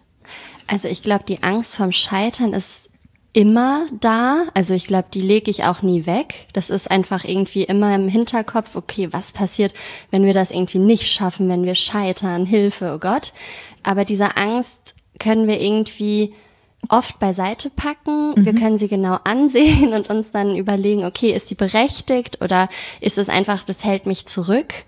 [0.70, 2.90] Also ich glaube, die Angst vom Scheitern ist
[3.34, 4.44] immer da.
[4.54, 6.48] Also ich glaube, die lege ich auch nie weg.
[6.54, 9.74] Das ist einfach irgendwie immer im Hinterkopf, okay, was passiert,
[10.12, 13.34] wenn wir das irgendwie nicht schaffen, wenn wir scheitern, Hilfe, oh Gott.
[13.82, 16.34] Aber diese Angst können wir irgendwie
[16.88, 18.36] oft beiseite packen.
[18.36, 18.46] Mhm.
[18.46, 22.70] Wir können sie genau ansehen und uns dann überlegen, okay, ist die berechtigt oder
[23.02, 24.86] ist es einfach, das hält mich zurück?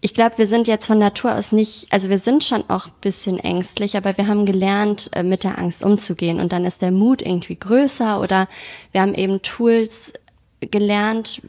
[0.00, 3.38] Ich glaube, wir sind jetzt von Natur aus nicht, also wir sind schon auch bisschen
[3.38, 7.20] ängstlich, aber wir haben gelernt, äh, mit der Angst umzugehen und dann ist der Mut
[7.20, 8.48] irgendwie größer oder
[8.92, 10.12] wir haben eben Tools
[10.60, 11.42] gelernt,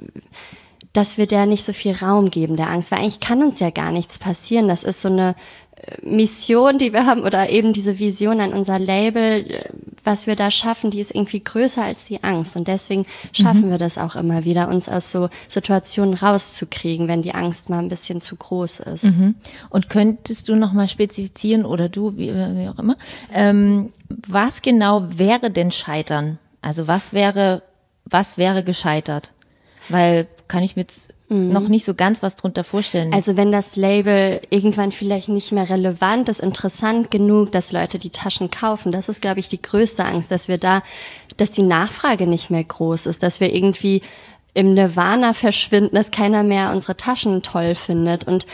[0.94, 3.70] dass wir der nicht so viel Raum geben, der Angst, weil eigentlich kann uns ja
[3.70, 4.68] gar nichts passieren.
[4.68, 5.36] Das ist so eine
[6.02, 9.64] Mission, die wir haben oder eben diese Vision an unser Label,
[10.04, 12.56] was wir da schaffen, die ist irgendwie größer als die Angst.
[12.56, 13.72] Und deswegen schaffen mhm.
[13.72, 17.90] wir das auch immer wieder, uns aus so Situationen rauszukriegen, wenn die Angst mal ein
[17.90, 19.04] bisschen zu groß ist.
[19.06, 19.36] Mhm.
[19.70, 22.98] Und könntest du noch mal spezifizieren oder du, wie, wie auch immer,
[23.34, 23.92] ähm,
[24.28, 26.40] was genau wäre denn Scheitern?
[26.62, 27.64] Also was wäre,
[28.06, 29.32] was wäre gescheitert?
[29.88, 31.50] Weil kann ich mir jetzt mhm.
[31.50, 33.14] noch nicht so ganz was drunter vorstellen.
[33.14, 38.10] Also wenn das Label irgendwann vielleicht nicht mehr relevant ist, interessant genug, dass Leute die
[38.10, 40.84] Taschen kaufen, das ist, glaube ich, die größte Angst, dass wir da,
[41.38, 44.02] dass die Nachfrage nicht mehr groß ist, dass wir irgendwie
[44.54, 48.26] im Nirvana verschwinden, dass keiner mehr unsere Taschen toll findet.
[48.26, 48.46] Und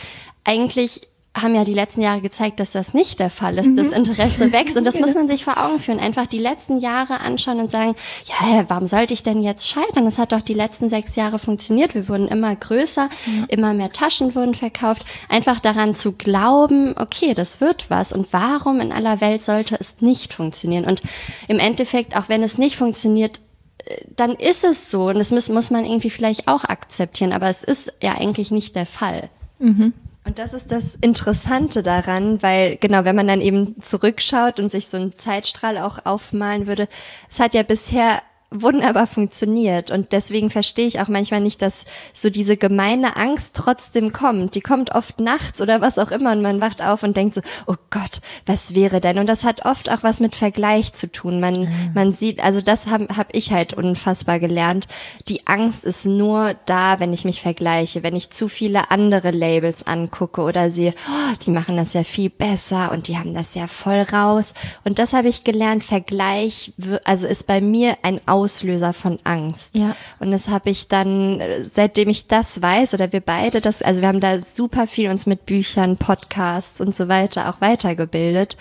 [0.44, 1.08] eigentlich
[1.42, 3.76] haben ja die letzten Jahre gezeigt, dass das nicht der Fall ist.
[3.76, 3.94] Das mhm.
[3.94, 6.00] Interesse wächst und das muss man sich vor Augen führen.
[6.00, 10.04] Einfach die letzten Jahre anschauen und sagen, ja, warum sollte ich denn jetzt scheitern?
[10.04, 11.94] Das hat doch die letzten sechs Jahre funktioniert.
[11.94, 13.44] Wir wurden immer größer, ja.
[13.48, 15.04] immer mehr Taschen wurden verkauft.
[15.28, 20.00] Einfach daran zu glauben, okay, das wird was und warum in aller Welt sollte es
[20.00, 20.84] nicht funktionieren?
[20.84, 21.02] Und
[21.48, 23.40] im Endeffekt, auch wenn es nicht funktioniert,
[23.84, 27.48] äh, dann ist es so und das muss, muss man irgendwie vielleicht auch akzeptieren, aber
[27.48, 29.28] es ist ja eigentlich nicht der Fall.
[29.58, 29.92] Mhm.
[30.26, 34.88] Und das ist das Interessante daran, weil genau, wenn man dann eben zurückschaut und sich
[34.88, 36.88] so einen Zeitstrahl auch aufmalen würde,
[37.30, 38.20] es hat ja bisher
[38.62, 39.90] wunderbar funktioniert.
[39.90, 41.84] Und deswegen verstehe ich auch manchmal nicht, dass
[42.14, 44.54] so diese gemeine Angst trotzdem kommt.
[44.54, 47.40] Die kommt oft nachts oder was auch immer und man wacht auf und denkt so,
[47.66, 49.18] oh Gott, was wäre denn?
[49.18, 51.40] Und das hat oft auch was mit Vergleich zu tun.
[51.40, 51.90] Man, mhm.
[51.94, 54.86] man sieht, also das habe hab ich halt unfassbar gelernt.
[55.28, 59.86] Die Angst ist nur da, wenn ich mich vergleiche, wenn ich zu viele andere Labels
[59.86, 63.66] angucke oder sehe, oh, die machen das ja viel besser und die haben das ja
[63.66, 64.54] voll raus.
[64.84, 65.84] Und das habe ich gelernt.
[65.86, 66.72] Vergleich,
[67.04, 69.76] also ist bei mir ein Auslöser von Angst.
[69.76, 69.96] Ja.
[70.20, 74.08] Und das habe ich dann, seitdem ich das weiß, oder wir beide das, also wir
[74.08, 78.56] haben da super viel uns mit Büchern, Podcasts und so weiter auch weitergebildet.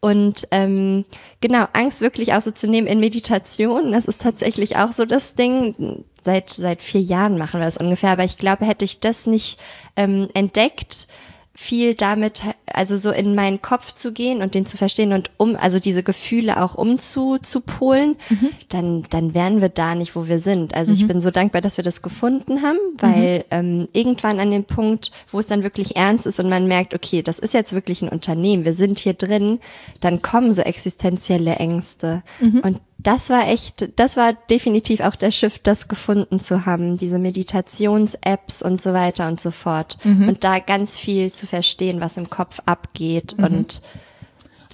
[0.00, 1.06] Und ähm,
[1.40, 5.34] genau, Angst wirklich auch so zu nehmen in Meditation, das ist tatsächlich auch so das
[5.34, 6.04] Ding.
[6.22, 9.58] Seit, seit vier Jahren machen wir das ungefähr, aber ich glaube, hätte ich das nicht
[9.96, 11.08] ähm, entdeckt,
[11.56, 15.54] viel damit, also so in meinen Kopf zu gehen und den zu verstehen und um,
[15.54, 18.48] also diese Gefühle auch umzupolen, mhm.
[18.70, 20.74] dann, dann wären wir da nicht, wo wir sind.
[20.74, 20.98] Also mhm.
[20.98, 23.44] ich bin so dankbar, dass wir das gefunden haben, weil mhm.
[23.52, 27.22] ähm, irgendwann an dem Punkt, wo es dann wirklich ernst ist und man merkt, okay,
[27.22, 29.60] das ist jetzt wirklich ein Unternehmen, wir sind hier drin,
[30.00, 32.24] dann kommen so existenzielle Ängste.
[32.40, 32.60] Mhm.
[32.60, 37.18] Und das war echt, das war definitiv auch der Shift, das gefunden zu haben, diese
[37.18, 39.98] Meditations-Apps und so weiter und so fort.
[40.02, 40.28] Mhm.
[40.28, 43.44] Und da ganz viel zu verstehen, was im Kopf abgeht mhm.
[43.44, 43.82] und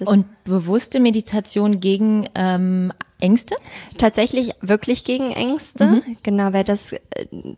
[0.03, 3.55] und bewusste Meditation gegen ähm, Ängste?
[3.99, 6.17] Tatsächlich wirklich gegen Ängste, mhm.
[6.23, 6.99] genau, weil das äh,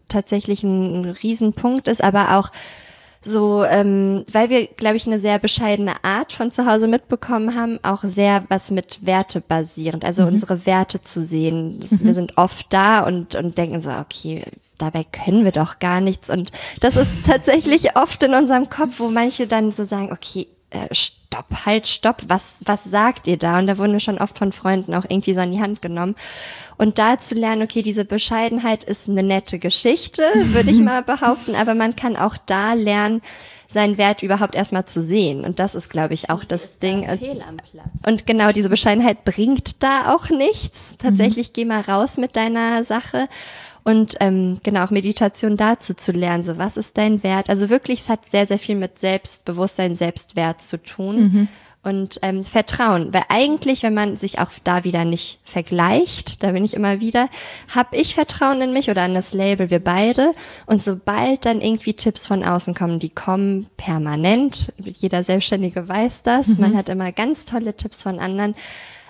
[0.09, 2.51] tatsächlich ein, ein Riesenpunkt ist, aber auch
[3.23, 7.79] so, ähm, weil wir, glaube ich, eine sehr bescheidene Art von zu Hause mitbekommen haben,
[7.83, 10.29] auch sehr was mit Werte basierend, also mhm.
[10.29, 11.79] unsere Werte zu sehen.
[11.79, 12.05] Das, mhm.
[12.05, 14.43] Wir sind oft da und, und denken so, okay,
[14.77, 16.29] dabei können wir doch gar nichts.
[16.29, 16.51] Und
[16.81, 21.65] das ist tatsächlich oft in unserem Kopf, wo manche dann so sagen, okay, äh, stopp,
[21.65, 23.59] halt, stopp, was, was sagt ihr da?
[23.59, 26.15] Und da wurden wir schon oft von Freunden auch irgendwie so an die Hand genommen.
[26.77, 31.55] Und da zu lernen, okay, diese Bescheidenheit ist eine nette Geschichte, würde ich mal behaupten,
[31.55, 33.21] aber man kann auch da lernen,
[33.67, 35.43] seinen Wert überhaupt erstmal zu sehen.
[35.43, 37.05] Und das ist, glaube ich, auch das, das Ding.
[37.71, 37.85] Platz.
[38.05, 40.95] Und genau diese Bescheidenheit bringt da auch nichts.
[40.99, 41.53] Tatsächlich mhm.
[41.53, 43.27] geh mal raus mit deiner Sache.
[43.83, 47.49] Und ähm, genau auch Meditation dazu zu lernen, so was ist dein Wert?
[47.49, 51.19] Also wirklich, es hat sehr, sehr viel mit Selbstbewusstsein, Selbstwert zu tun.
[51.19, 51.47] Mhm
[51.83, 53.13] und ähm, Vertrauen.
[53.13, 57.27] Weil eigentlich, wenn man sich auch da wieder nicht vergleicht, da bin ich immer wieder,
[57.75, 60.33] habe ich Vertrauen in mich oder an das Label, wir beide.
[60.65, 66.47] Und sobald dann irgendwie Tipps von außen kommen, die kommen permanent, jeder Selbstständige weiß das,
[66.47, 66.61] mhm.
[66.61, 68.55] man hat immer ganz tolle Tipps von anderen,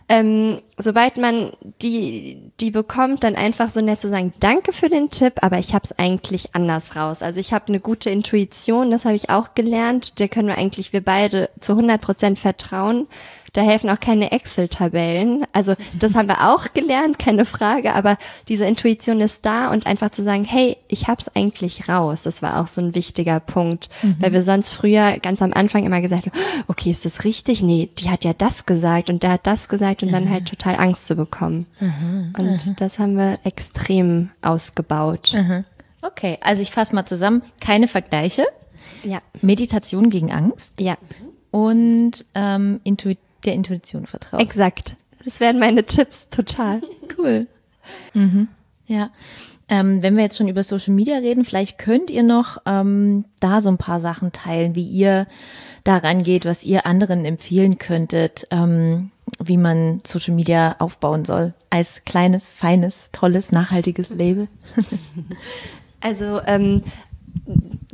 [0.10, 1.52] ähm, sobald man
[1.82, 5.74] die, die bekommt, dann einfach so nett zu sagen, danke für den Tipp, aber ich
[5.74, 7.22] habe es eigentlich anders raus.
[7.22, 10.20] Also ich habe eine gute Intuition, das habe ich auch gelernt.
[10.20, 13.08] Der können wir eigentlich wir beide zu 100 Prozent vertrauen.
[13.54, 15.46] Da helfen auch keine Excel-Tabellen.
[15.54, 20.10] Also das haben wir auch gelernt, keine Frage, aber diese Intuition ist da und einfach
[20.10, 22.24] zu sagen, hey, ich hab's eigentlich raus.
[22.24, 24.16] Das war auch so ein wichtiger Punkt, mhm.
[24.20, 27.62] weil wir sonst früher ganz am Anfang immer gesagt haben, okay, ist das richtig?
[27.62, 30.14] Nee, die hat ja das gesagt und der hat das gesagt und mhm.
[30.14, 31.68] dann halt total Angst zu bekommen.
[31.80, 32.34] Mhm.
[32.38, 35.36] Und das haben wir extrem ausgebaut.
[36.02, 38.46] Okay, also ich fasse mal zusammen, keine Vergleiche.
[39.04, 39.20] Ja.
[39.42, 40.72] Meditation gegen Angst.
[40.80, 40.96] Ja.
[41.52, 43.14] Und ähm, Intu
[43.46, 44.42] der Intuition vertrauen.
[44.42, 44.96] Exakt.
[45.24, 46.82] Das wären meine Tipps, total.
[47.18, 47.42] cool.
[48.14, 48.48] Mhm.
[48.88, 49.10] Ja.
[49.70, 53.62] Ähm, wenn wir jetzt schon über Social Media reden, vielleicht könnt ihr noch ähm, da
[53.62, 55.26] so ein paar Sachen teilen, wie ihr
[55.84, 62.04] daran geht, was ihr anderen empfehlen könntet, ähm, wie man Social Media aufbauen soll als
[62.06, 64.48] kleines, feines, tolles, nachhaltiges Label.
[66.06, 66.84] Also ähm,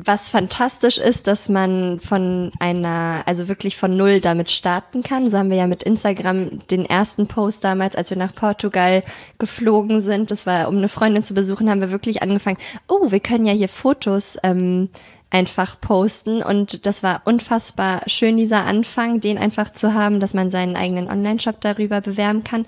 [0.06, 5.30] was fantastisch ist, dass man von einer, also wirklich von null damit starten kann.
[5.30, 9.04] So haben wir ja mit Instagram den ersten Post damals, als wir nach Portugal
[9.40, 10.32] geflogen sind.
[10.32, 13.54] Das war, um eine Freundin zu besuchen, haben wir wirklich angefangen, oh, wir können ja
[13.54, 14.90] hier Fotos ähm,
[15.32, 16.42] einfach posten.
[16.42, 21.10] Und das war unfassbar schön, dieser Anfang, den einfach zu haben, dass man seinen eigenen
[21.10, 22.66] Online-Shop darüber bewerben kann.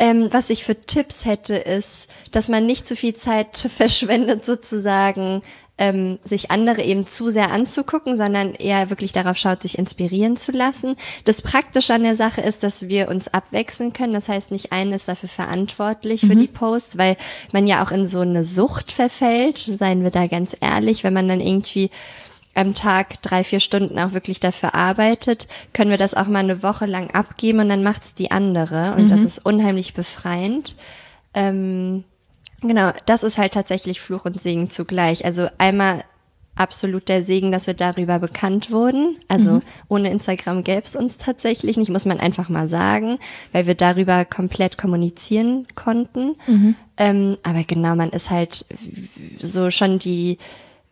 [0.00, 5.42] Ähm, was ich für Tipps hätte, ist, dass man nicht zu viel Zeit verschwendet, sozusagen
[5.78, 10.52] ähm, sich andere eben zu sehr anzugucken, sondern eher wirklich darauf schaut, sich inspirieren zu
[10.52, 10.96] lassen.
[11.24, 14.12] Das Praktische an der Sache ist, dass wir uns abwechseln können.
[14.12, 16.26] Das heißt, nicht einer ist dafür verantwortlich mhm.
[16.28, 17.16] für die Posts, weil
[17.52, 21.28] man ja auch in so eine Sucht verfällt, seien wir da ganz ehrlich, wenn man
[21.28, 21.90] dann irgendwie
[22.54, 26.62] am Tag drei, vier Stunden auch wirklich dafür arbeitet, können wir das auch mal eine
[26.64, 29.08] Woche lang abgeben und dann macht's die andere und mhm.
[29.08, 30.74] das ist unheimlich befreiend.
[31.34, 32.02] Ähm,
[32.60, 35.24] Genau, das ist halt tatsächlich Fluch und Segen zugleich.
[35.24, 36.02] Also einmal
[36.58, 39.16] absolut der Segen, dass wir darüber bekannt wurden.
[39.28, 39.62] Also mhm.
[39.88, 43.18] ohne Instagram gäbe es uns tatsächlich nicht, muss man einfach mal sagen,
[43.52, 46.34] weil wir darüber komplett kommunizieren konnten.
[46.46, 46.74] Mhm.
[46.96, 48.66] Ähm, aber genau, man ist halt
[49.38, 50.38] so schon die,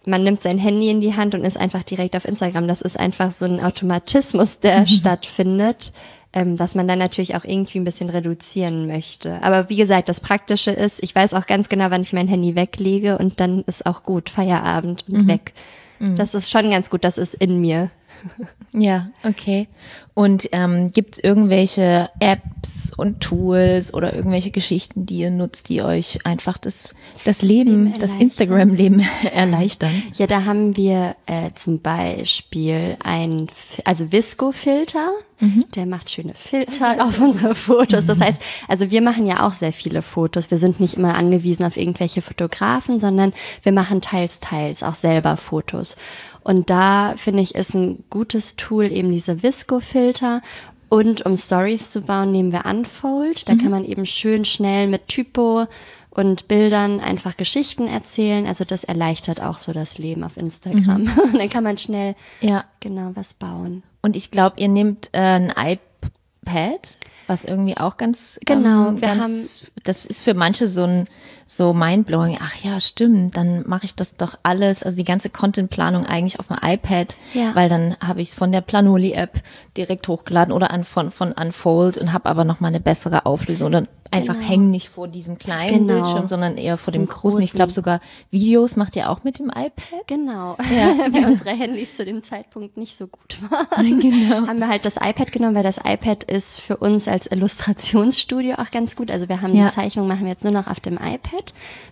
[0.04, 2.68] man nimmt sein Handy in die Hand und ist einfach direkt auf Instagram.
[2.68, 4.86] Das ist einfach so ein Automatismus, der mhm.
[4.86, 5.92] stattfindet
[6.36, 9.42] ähm, dass man dann natürlich auch irgendwie ein bisschen reduzieren möchte.
[9.42, 12.54] Aber wie gesagt, das Praktische ist, ich weiß auch ganz genau, wann ich mein Handy
[12.54, 15.28] weglege und dann ist auch gut, Feierabend und mhm.
[15.28, 15.54] weg.
[15.98, 16.16] Mhm.
[16.16, 17.90] Das ist schon ganz gut, das ist in mir.
[18.72, 19.68] Ja, okay.
[20.16, 25.82] Und ähm, gibt es irgendwelche Apps und Tools oder irgendwelche Geschichten, die ihr nutzt, die
[25.82, 26.94] euch einfach das,
[27.24, 29.92] das Leben, das Instagram-Leben erleichtern?
[30.14, 33.48] Ja, da haben wir äh, zum Beispiel ein,
[33.84, 35.10] also Visco-Filter.
[35.38, 35.66] Mhm.
[35.74, 38.06] Der macht schöne Filter auf unsere Fotos.
[38.06, 40.50] Das heißt, also wir machen ja auch sehr viele Fotos.
[40.50, 45.36] Wir sind nicht immer angewiesen auf irgendwelche Fotografen, sondern wir machen teils, teils auch selber
[45.36, 45.98] Fotos.
[46.46, 50.05] Und da finde ich, ist ein gutes Tool eben diese Visco-Filter.
[50.88, 53.48] Und um Stories zu bauen, nehmen wir Unfold.
[53.48, 53.58] Da mhm.
[53.58, 55.66] kann man eben schön schnell mit Typo
[56.10, 58.46] und Bildern einfach Geschichten erzählen.
[58.46, 61.02] Also das erleichtert auch so das Leben auf Instagram.
[61.02, 61.10] Mhm.
[61.38, 62.64] dann kann man schnell ja.
[62.80, 63.82] genau was bauen.
[64.00, 68.88] Und ich glaube, ihr nehmt äh, ein iPad, was irgendwie auch ganz genau.
[68.88, 69.48] Ähm, ganz, haben
[69.82, 71.08] das ist für manche so ein
[71.46, 72.38] so mindblowing.
[72.40, 76.48] Ach ja, stimmt, dann mache ich das doch alles, also die ganze Contentplanung eigentlich auf
[76.48, 77.54] dem iPad, ja.
[77.54, 79.40] weil dann habe ich es von der Planoli App
[79.76, 83.74] direkt hochgeladen oder an, von von Unfold und habe aber noch mal eine bessere Auflösung.
[83.74, 84.48] Und einfach genau.
[84.48, 85.94] hängen nicht vor diesem kleinen genau.
[85.94, 87.20] Bildschirm, sondern eher vor dem großen.
[87.20, 87.42] großen.
[87.42, 90.06] Ich glaube sogar Videos macht ihr auch mit dem iPad.
[90.06, 90.56] Genau.
[90.74, 90.96] Ja.
[91.12, 94.00] weil unsere Handys zu dem Zeitpunkt nicht so gut waren.
[94.06, 94.46] Genau.
[94.46, 98.70] Haben wir halt das iPad genommen, weil das iPad ist für uns als Illustrationsstudio auch
[98.70, 99.10] ganz gut.
[99.10, 99.68] Also wir haben ja.
[99.68, 101.35] die Zeichnung machen wir jetzt nur noch auf dem iPad,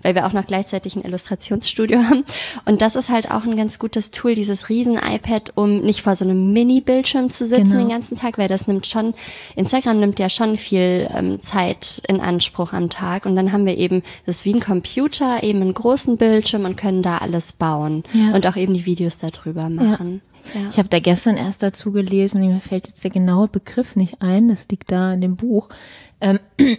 [0.03, 2.25] weil wir auch noch gleichzeitig ein Illustrationsstudio haben.
[2.65, 6.17] Und das ist halt auch ein ganz gutes Tool, dieses riesen iPad, um nicht vor
[6.17, 7.79] so einem Mini-Bildschirm zu sitzen genau.
[7.79, 9.15] den ganzen Tag, weil das nimmt schon,
[9.57, 13.27] Instagram nimmt ja schon viel ähm, Zeit in Anspruch am Tag.
[13.27, 16.77] Und dann haben wir eben, das ist wie ein Computer, eben einen großen Bildschirm und
[16.77, 18.35] können da alles bauen ja.
[18.35, 20.23] und auch eben die Videos darüber machen.
[20.25, 20.35] Ja.
[20.53, 20.69] Ja.
[20.71, 24.49] Ich habe da gestern erst dazu gelesen, mir fällt jetzt der genaue Begriff nicht ein,
[24.49, 25.69] das liegt da in dem Buch.
[26.21, 26.39] Ähm,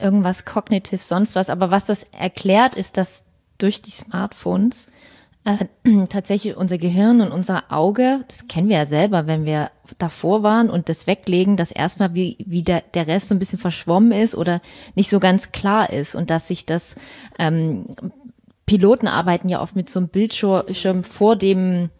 [0.00, 1.50] irgendwas kognitiv, sonst was.
[1.50, 3.24] Aber was das erklärt, ist, dass
[3.58, 4.88] durch die Smartphones
[5.44, 5.66] äh,
[6.08, 10.68] tatsächlich unser Gehirn und unser Auge, das kennen wir ja selber, wenn wir davor waren
[10.68, 14.34] und das weglegen, dass erstmal wie, wie der, der Rest so ein bisschen verschwommen ist
[14.34, 14.60] oder
[14.94, 16.96] nicht so ganz klar ist und dass sich das
[17.38, 17.86] ähm,
[18.66, 21.90] Piloten arbeiten ja oft mit so einem Bildschirm vor dem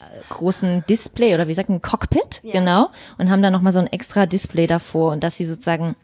[0.00, 2.52] äh, großen Display oder wie sagt man, Cockpit, ja.
[2.52, 5.94] genau, und haben dann nochmal so ein extra Display davor und dass sie sozusagen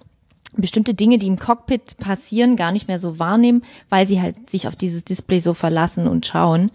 [0.57, 4.68] bestimmte Dinge, die im Cockpit passieren, gar nicht mehr so wahrnehmen, weil sie halt sich
[4.68, 6.70] auf dieses Display so verlassen und schauen.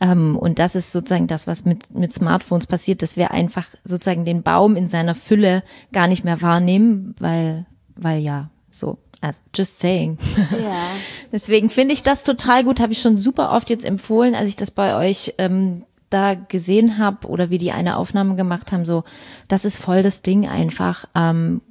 [0.00, 4.24] Ähm, und das ist sozusagen das, was mit, mit Smartphones passiert, dass wir einfach sozusagen
[4.24, 5.62] den Baum in seiner Fülle
[5.92, 7.66] gar nicht mehr wahrnehmen, weil,
[7.96, 8.98] weil ja, so.
[9.22, 10.18] Also, just saying.
[10.52, 10.90] Ja.
[11.32, 14.56] Deswegen finde ich das total gut, habe ich schon super oft jetzt empfohlen, als ich
[14.56, 19.04] das bei euch ähm, da gesehen habe oder wie die eine Aufnahme gemacht haben, so,
[19.48, 21.06] das ist voll das Ding einfach.
[21.14, 21.62] Ähm,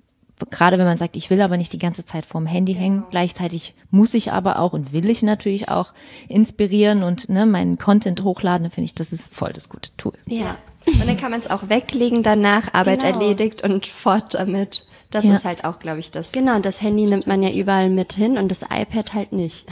[0.51, 2.83] gerade wenn man sagt, ich will aber nicht die ganze Zeit vorm Handy genau.
[2.83, 5.93] hängen, gleichzeitig muss ich aber auch und will ich natürlich auch
[6.27, 10.13] inspirieren und ne, meinen Content hochladen, finde ich, das ist voll das gute Tool.
[10.27, 10.57] Ja.
[10.85, 13.19] Und dann kann man es auch weglegen danach, Arbeit genau.
[13.19, 14.85] erledigt und fort damit.
[15.09, 15.35] Das ja.
[15.35, 16.31] ist halt auch, glaube ich, das.
[16.31, 19.65] Genau, das Handy nimmt man ja überall mit hin und das iPad halt nicht.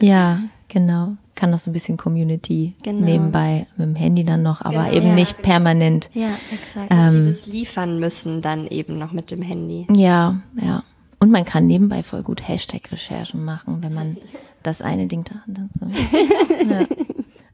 [0.00, 0.40] ja,
[0.72, 3.04] genau kann noch so ein bisschen Community genau.
[3.04, 6.10] nebenbei mit dem Handy dann noch, aber genau, eben ja, nicht permanent.
[6.14, 6.88] Ja, exakt.
[6.90, 9.86] Ähm, Dieses liefern müssen dann eben noch mit dem Handy.
[9.94, 10.84] Ja, ja.
[11.18, 14.16] Und man kann nebenbei voll gut Hashtag-Recherchen machen, wenn man
[14.62, 16.68] das eine Ding da hat.
[16.68, 16.86] Ja.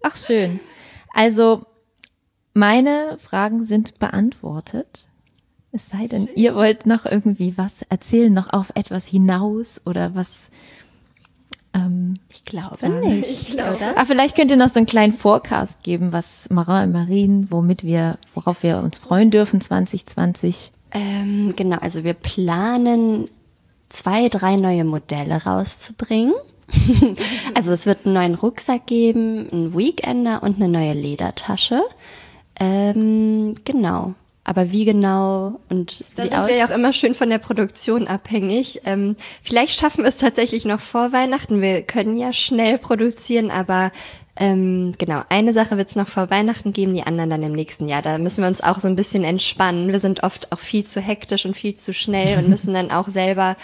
[0.02, 0.60] Ach, schön.
[1.12, 1.66] Also,
[2.54, 5.08] meine Fragen sind beantwortet.
[5.70, 6.36] Es sei denn, Schön.
[6.36, 10.50] ihr wollt noch irgendwie was erzählen, noch auf etwas hinaus oder was
[11.86, 13.30] ähm, ich glaube nicht.
[13.30, 13.78] Ich glaube.
[13.96, 17.84] Ah, vielleicht könnt ihr noch so einen kleinen Forecast geben, was Marin und Marine, womit
[17.84, 20.72] wir, worauf wir uns freuen dürfen 2020.
[20.92, 23.28] Ähm, genau, also wir planen
[23.88, 26.34] zwei, drei neue Modelle rauszubringen.
[27.54, 31.82] also es wird einen neuen Rucksack geben, einen Weekender und eine neue Ledertasche.
[32.60, 34.14] Ähm, genau.
[34.48, 36.48] Aber wie genau und da wie sind aus?
[36.48, 38.80] wir ja auch immer schön von der Produktion abhängig.
[38.86, 41.60] Ähm, vielleicht schaffen wir es tatsächlich noch vor Weihnachten.
[41.60, 43.92] Wir können ja schnell produzieren, aber
[44.40, 47.88] ähm, genau, eine Sache wird es noch vor Weihnachten geben, die anderen dann im nächsten
[47.88, 48.00] Jahr.
[48.00, 49.88] Da müssen wir uns auch so ein bisschen entspannen.
[49.92, 53.08] Wir sind oft auch viel zu hektisch und viel zu schnell und müssen dann auch
[53.08, 53.54] selber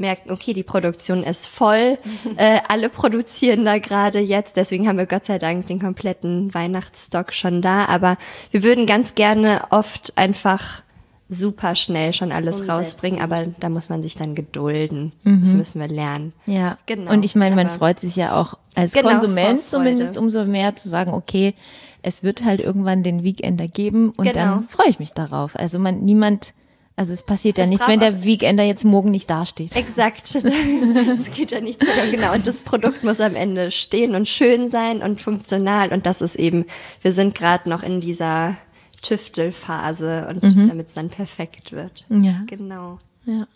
[0.00, 1.98] merken, okay, die Produktion ist voll,
[2.36, 7.32] äh, alle produzieren da gerade jetzt, deswegen haben wir Gott sei Dank den kompletten Weihnachtsstock
[7.32, 8.16] schon da, aber
[8.50, 10.82] wir würden ganz gerne oft einfach
[11.30, 12.70] super schnell schon alles Umsetzen.
[12.70, 15.12] rausbringen, aber da muss man sich dann gedulden.
[15.22, 15.42] Mhm.
[15.42, 16.32] Das müssen wir lernen.
[16.46, 17.12] Ja, genau.
[17.12, 20.88] Und ich meine, man freut sich ja auch als genau, Konsument zumindest umso mehr zu
[20.88, 21.54] sagen, okay,
[22.02, 24.34] es wird halt irgendwann den Weekender geben und genau.
[24.34, 25.54] dann freue ich mich darauf.
[25.56, 26.52] Also man, niemand
[27.00, 29.74] also es passiert ja nichts, wenn der Weekender jetzt morgen nicht dasteht.
[29.74, 30.34] Exakt.
[31.10, 32.34] Es geht ja nicht so genau.
[32.34, 35.94] Und das Produkt muss am Ende stehen und schön sein und funktional.
[35.94, 36.66] Und das ist eben,
[37.00, 38.54] wir sind gerade noch in dieser
[39.00, 40.68] Tüftelphase und mhm.
[40.68, 42.04] damit es dann perfekt wird.
[42.10, 42.42] Ja.
[42.46, 42.98] Genau.
[43.24, 43.46] Ja.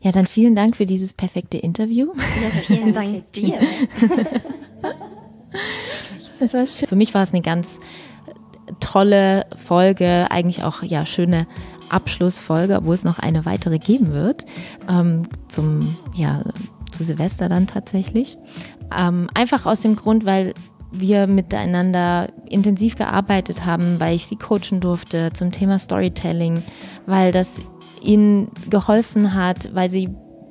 [0.00, 2.12] Ja, dann vielen Dank für dieses perfekte Interview.
[2.14, 3.58] Ja, vielen Dank dir.
[6.38, 6.86] das war schön.
[6.86, 7.80] Für mich war es eine ganz
[8.78, 11.48] tolle Folge, eigentlich auch ja schöne
[11.90, 14.44] Abschlussfolge, obwohl es noch eine weitere geben wird,
[14.88, 16.42] ähm, zum, ja,
[16.90, 18.36] zu Silvester dann tatsächlich.
[18.96, 20.54] Ähm, einfach aus dem Grund, weil
[20.92, 26.62] wir miteinander intensiv gearbeitet haben, weil ich sie coachen durfte zum Thema Storytelling,
[27.06, 27.58] weil das
[28.02, 30.10] ihnen geholfen hat, weil sie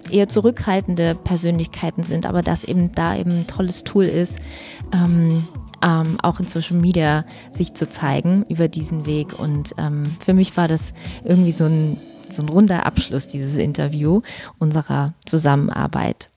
[0.10, 4.38] eher zurückhaltende Persönlichkeiten sind, aber das eben da eben ein tolles Tool ist,
[4.94, 5.44] ähm,
[5.84, 9.40] ähm, auch in Social Media sich zu zeigen über diesen Weg.
[9.40, 11.98] Und ähm, für mich war das irgendwie so ein,
[12.32, 14.22] so ein runder Abschluss, dieses Interview
[14.60, 16.30] unserer Zusammenarbeit.